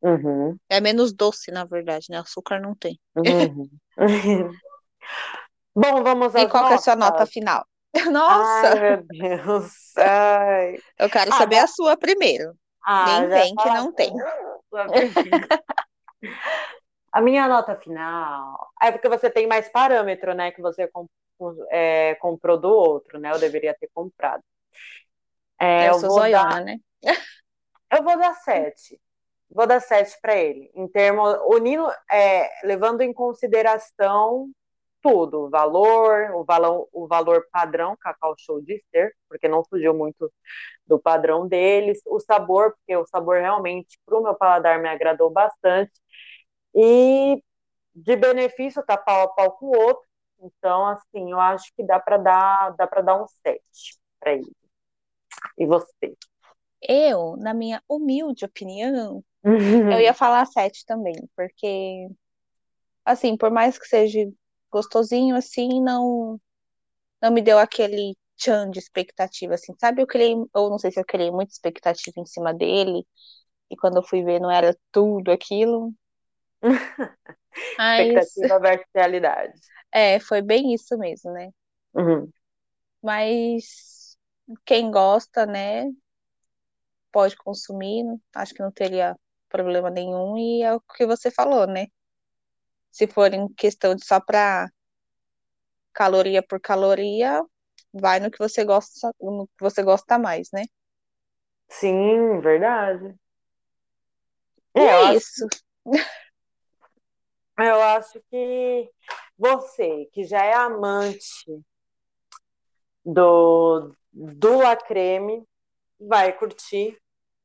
Uhum. 0.01 0.57
É 0.69 0.79
menos 0.81 1.13
doce, 1.13 1.51
na 1.51 1.65
verdade, 1.65 2.07
né? 2.09 2.17
Açúcar 2.17 2.59
não 2.59 2.73
tem. 2.73 2.99
Uhum. 3.15 3.69
Bom, 5.75 6.03
vamos 6.03 6.35
E 6.35 6.47
qual 6.47 6.69
é 6.69 6.75
a 6.75 6.77
sua 6.77 6.95
nota 6.95 7.25
final? 7.25 7.65
Nossa! 8.11 8.73
Ai, 8.73 8.79
meu 8.79 9.03
Deus! 9.07 9.97
Ai. 9.97 10.77
Eu 10.97 11.09
quero 11.09 11.33
ah, 11.33 11.37
saber 11.37 11.55
já... 11.55 11.63
a 11.63 11.67
sua 11.67 11.97
primeiro. 11.97 12.55
Ah, 12.85 13.21
Nem 13.21 13.29
vem 13.29 13.55
que 13.55 13.69
não 13.69 13.91
tem. 13.91 14.13
a 17.11 17.21
minha 17.21 17.47
nota 17.47 17.75
final 17.75 18.69
é 18.81 18.91
porque 18.91 19.09
você 19.09 19.29
tem 19.29 19.47
mais 19.47 19.69
parâmetro, 19.69 20.33
né? 20.33 20.51
Que 20.51 20.61
você 20.61 20.89
é, 21.69 22.15
comprou 22.15 22.59
do 22.59 22.69
outro, 22.69 23.19
né? 23.19 23.31
Eu 23.31 23.39
deveria 23.39 23.75
ter 23.79 23.89
comprado. 23.93 24.43
É, 25.59 25.89
eu, 25.89 25.93
eu 25.93 25.99
sou 25.99 26.09
zoiona, 26.11 26.49
dar... 26.49 26.61
né? 26.63 26.77
eu 27.91 28.03
vou 28.03 28.17
dar 28.17 28.33
sete. 28.35 28.99
Vou 29.49 29.65
dar 29.67 29.79
sete 29.79 30.17
para 30.21 30.35
ele. 30.35 30.71
Em 30.75 30.87
termos, 30.87 31.37
unindo, 31.45 31.87
é, 32.11 32.49
levando 32.63 33.01
em 33.01 33.13
consideração 33.13 34.49
tudo, 35.03 35.45
o 35.45 35.49
valor, 35.49 36.31
o 36.33 36.45
valor, 36.45 36.87
o 36.93 37.07
valor 37.07 37.45
padrão 37.51 37.97
Cacau 37.97 38.33
Show 38.37 38.61
de 38.61 38.81
ser, 38.89 39.13
porque 39.27 39.49
não 39.49 39.63
fugiu 39.65 39.93
muito 39.93 40.31
do 40.87 40.97
padrão 40.97 41.47
deles, 41.47 42.01
o 42.07 42.19
sabor, 42.21 42.73
porque 42.77 42.95
o 42.95 43.05
sabor 43.05 43.41
realmente 43.41 43.99
para 44.05 44.17
o 44.17 44.23
meu 44.23 44.33
paladar 44.33 44.81
me 44.81 44.87
agradou 44.87 45.29
bastante, 45.29 45.91
e 46.73 47.43
de 47.93 48.15
benefício 48.15 48.83
tá 48.85 48.97
pau 48.97 49.23
a 49.23 49.27
pau 49.27 49.51
com 49.51 49.65
o 49.67 49.77
outro, 49.77 50.07
então, 50.41 50.87
assim, 50.87 51.31
eu 51.31 51.39
acho 51.39 51.73
que 51.75 51.83
dá 51.83 51.99
para 51.99 52.17
dar, 52.17 52.75
dá 52.75 52.87
para 52.87 53.01
dar 53.01 53.21
um 53.21 53.27
7 53.27 53.97
para 54.19 54.33
ele. 54.33 54.51
E 55.57 55.65
você? 55.65 56.15
Eu, 56.81 57.37
na 57.37 57.53
minha 57.53 57.81
humilde 57.87 58.45
opinião, 58.45 59.23
eu 59.43 59.99
ia 59.99 60.13
falar 60.13 60.45
7 60.45 60.85
também, 60.85 61.15
porque 61.35 62.07
assim, 63.05 63.35
por 63.35 63.51
mais 63.51 63.77
que 63.77 63.85
seja 63.85 64.19
gostosinho 64.73 65.35
assim, 65.35 65.81
não 65.81 66.39
não 67.21 67.31
me 67.31 67.41
deu 67.41 67.57
aquele 67.59 68.15
tchan 68.37 68.69
de 68.69 68.79
expectativa 68.79 69.53
assim, 69.53 69.73
sabe? 69.79 70.01
Eu 70.01 70.07
criei, 70.07 70.35
ou 70.53 70.69
não 70.69 70.77
sei 70.79 70.91
se 70.91 70.99
eu 70.99 71.05
criei 71.05 71.31
muita 71.31 71.53
expectativa 71.53 72.19
em 72.19 72.25
cima 72.25 72.53
dele, 72.53 73.05
e 73.69 73.77
quando 73.77 73.97
eu 73.97 74.03
fui 74.03 74.23
ver 74.23 74.39
não 74.41 74.51
era 74.51 74.77
tudo 74.91 75.31
aquilo. 75.31 75.93
expectativa 77.55 78.59
versus 78.59 78.87
realidade. 78.93 79.53
É, 79.91 80.19
foi 80.19 80.41
bem 80.41 80.73
isso 80.73 80.97
mesmo, 80.97 81.31
né? 81.31 81.49
Uhum. 81.93 82.29
Mas 83.01 84.17
quem 84.65 84.91
gosta, 84.91 85.45
né, 85.45 85.85
pode 87.11 87.37
consumir, 87.37 88.03
acho 88.35 88.53
que 88.53 88.61
não 88.61 88.71
teria 88.71 89.15
problema 89.49 89.89
nenhum, 89.89 90.37
e 90.37 90.63
é 90.63 90.73
o 90.73 90.81
que 90.81 91.05
você 91.05 91.29
falou, 91.29 91.67
né? 91.67 91.87
Se 92.93 93.07
for 93.07 93.33
em 93.33 93.51
questão 93.55 93.95
de 93.95 94.05
só 94.05 94.19
para 94.21 94.69
caloria 95.91 96.43
por 96.43 96.59
caloria, 96.59 97.43
vai 97.91 98.19
no 98.19 98.29
que 98.29 98.37
você 98.37 98.63
gosta, 98.63 99.11
no 99.19 99.47
que 99.47 99.63
você 99.63 99.81
gosta 99.81 100.19
mais, 100.19 100.49
né? 100.53 100.65
Sim, 101.67 102.39
verdade. 102.39 103.15
É, 104.75 104.81
é 104.81 105.15
isso. 105.15 105.47
Eu 107.57 107.81
acho 107.81 108.21
que 108.29 108.91
você, 109.35 110.07
que 110.11 110.23
já 110.23 110.43
é 110.43 110.53
amante 110.53 111.45
do, 113.03 113.91
do 114.11 114.57
lacreme, 114.57 115.43
vai 115.99 116.31
curtir 116.31 116.95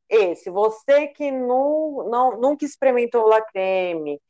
esse. 0.08 0.50
Você 0.50 1.08
que 1.08 1.30
não, 1.30 2.06
não, 2.08 2.38
nunca 2.38 2.66
experimentou 2.66 3.24
o 3.24 3.28
lacreme, 3.28 4.20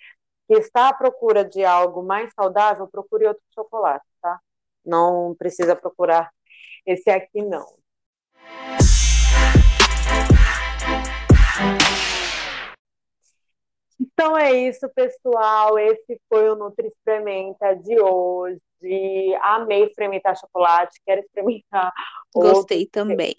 que 0.49 0.55
está 0.55 0.89
à 0.89 0.95
procura 0.95 1.45
de 1.45 1.63
algo 1.63 2.03
mais 2.03 2.33
saudável, 2.33 2.89
procure 2.89 3.27
outro 3.27 3.43
chocolate, 3.55 4.07
tá? 4.23 4.41
Não 4.83 5.35
precisa 5.39 5.77
procurar 5.77 6.31
esse 6.87 7.11
aqui, 7.11 7.43
não. 7.43 7.67
Então 14.01 14.39
é 14.39 14.53
isso, 14.53 14.89
pessoal. 14.95 15.79
Esse 15.79 16.19
foi 16.31 16.49
o 16.49 16.57
Nutri 16.57 16.89
Experimenta 16.89 17.77
de 17.77 18.01
hoje. 18.01 18.59
Amei 19.43 19.85
experimentar 19.85 20.35
chocolate, 20.39 20.99
quero 21.05 21.21
experimentar. 21.21 21.93
Gostei 22.35 22.81
outro. 22.81 22.93
também. 22.93 23.35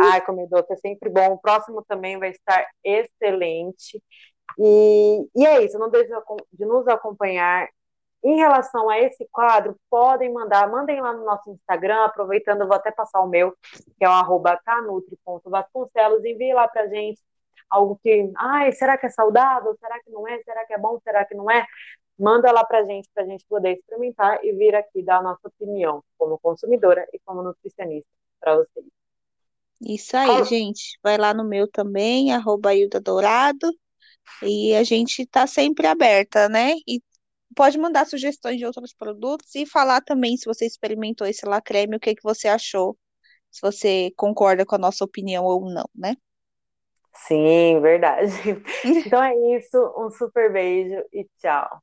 Ai, 0.00 0.24
comer 0.24 0.48
doce 0.48 0.72
é 0.72 0.76
sempre 0.76 1.10
bom. 1.10 1.34
O 1.34 1.38
próximo 1.38 1.84
também 1.86 2.18
vai 2.18 2.30
estar 2.30 2.66
excelente. 2.82 4.02
E, 4.58 5.28
e 5.34 5.46
é 5.46 5.64
isso, 5.64 5.78
não 5.78 5.90
deixe 5.90 6.10
de 6.52 6.64
nos 6.64 6.86
acompanhar. 6.88 7.68
Em 8.22 8.36
relação 8.36 8.88
a 8.88 8.98
esse 8.98 9.28
quadro, 9.30 9.76
podem 9.90 10.32
mandar, 10.32 10.70
mandem 10.70 10.98
lá 11.00 11.12
no 11.12 11.26
nosso 11.26 11.50
Instagram, 11.50 12.04
aproveitando, 12.04 12.62
eu 12.62 12.66
vou 12.66 12.76
até 12.76 12.90
passar 12.90 13.20
o 13.20 13.28
meu, 13.28 13.54
que 13.98 14.04
é 14.04 14.08
o 14.08 14.12
arroba 14.12 14.58
canutri.vasconcelos, 14.64 16.24
envie 16.24 16.54
lá 16.54 16.66
pra 16.66 16.86
gente 16.86 17.20
algo 17.68 17.98
que, 18.02 18.32
ai, 18.36 18.72
será 18.72 18.96
que 18.96 19.06
é 19.06 19.10
saudável? 19.10 19.76
Será 19.78 20.00
que 20.00 20.10
não 20.10 20.26
é? 20.28 20.40
Será 20.42 20.64
que 20.64 20.72
é 20.72 20.78
bom? 20.78 20.98
Será 21.02 21.24
que 21.24 21.34
não 21.34 21.50
é? 21.50 21.66
Manda 22.18 22.52
lá 22.52 22.64
pra 22.64 22.84
gente, 22.84 23.08
pra 23.12 23.24
gente 23.24 23.44
poder 23.48 23.72
experimentar 23.72 24.44
e 24.44 24.52
vir 24.52 24.74
aqui 24.74 25.02
dar 25.02 25.18
a 25.18 25.22
nossa 25.22 25.48
opinião 25.48 26.02
como 26.16 26.38
consumidora 26.38 27.06
e 27.12 27.18
como 27.24 27.42
nutricionista 27.42 28.08
para 28.40 28.56
vocês. 28.56 28.86
Isso 29.80 30.16
aí, 30.16 30.44
gente. 30.44 30.98
Vai 31.02 31.18
lá 31.18 31.34
no 31.34 31.44
meu 31.44 31.68
também, 31.68 32.32
arroba 32.32 32.74
Hilda 32.74 33.00
Dourado. 33.00 33.68
E 34.42 34.74
a 34.74 34.82
gente 34.82 35.22
está 35.22 35.46
sempre 35.46 35.86
aberta, 35.86 36.48
né? 36.48 36.74
E 36.86 37.02
pode 37.54 37.78
mandar 37.78 38.06
sugestões 38.06 38.58
de 38.58 38.66
outros 38.66 38.92
produtos 38.92 39.54
e 39.54 39.66
falar 39.66 40.00
também 40.00 40.36
se 40.36 40.44
você 40.46 40.66
experimentou 40.66 41.26
esse 41.26 41.46
lacreme, 41.46 41.96
o 41.96 42.00
que, 42.00 42.14
que 42.14 42.22
você 42.22 42.48
achou, 42.48 42.96
se 43.50 43.60
você 43.60 44.10
concorda 44.16 44.66
com 44.66 44.74
a 44.74 44.78
nossa 44.78 45.04
opinião 45.04 45.44
ou 45.44 45.70
não, 45.70 45.88
né? 45.94 46.16
Sim, 47.14 47.80
verdade. 47.80 48.32
Então 48.84 49.22
é 49.22 49.34
isso, 49.56 49.78
um 49.96 50.10
super 50.10 50.52
beijo 50.52 51.02
e 51.12 51.24
tchau. 51.38 51.80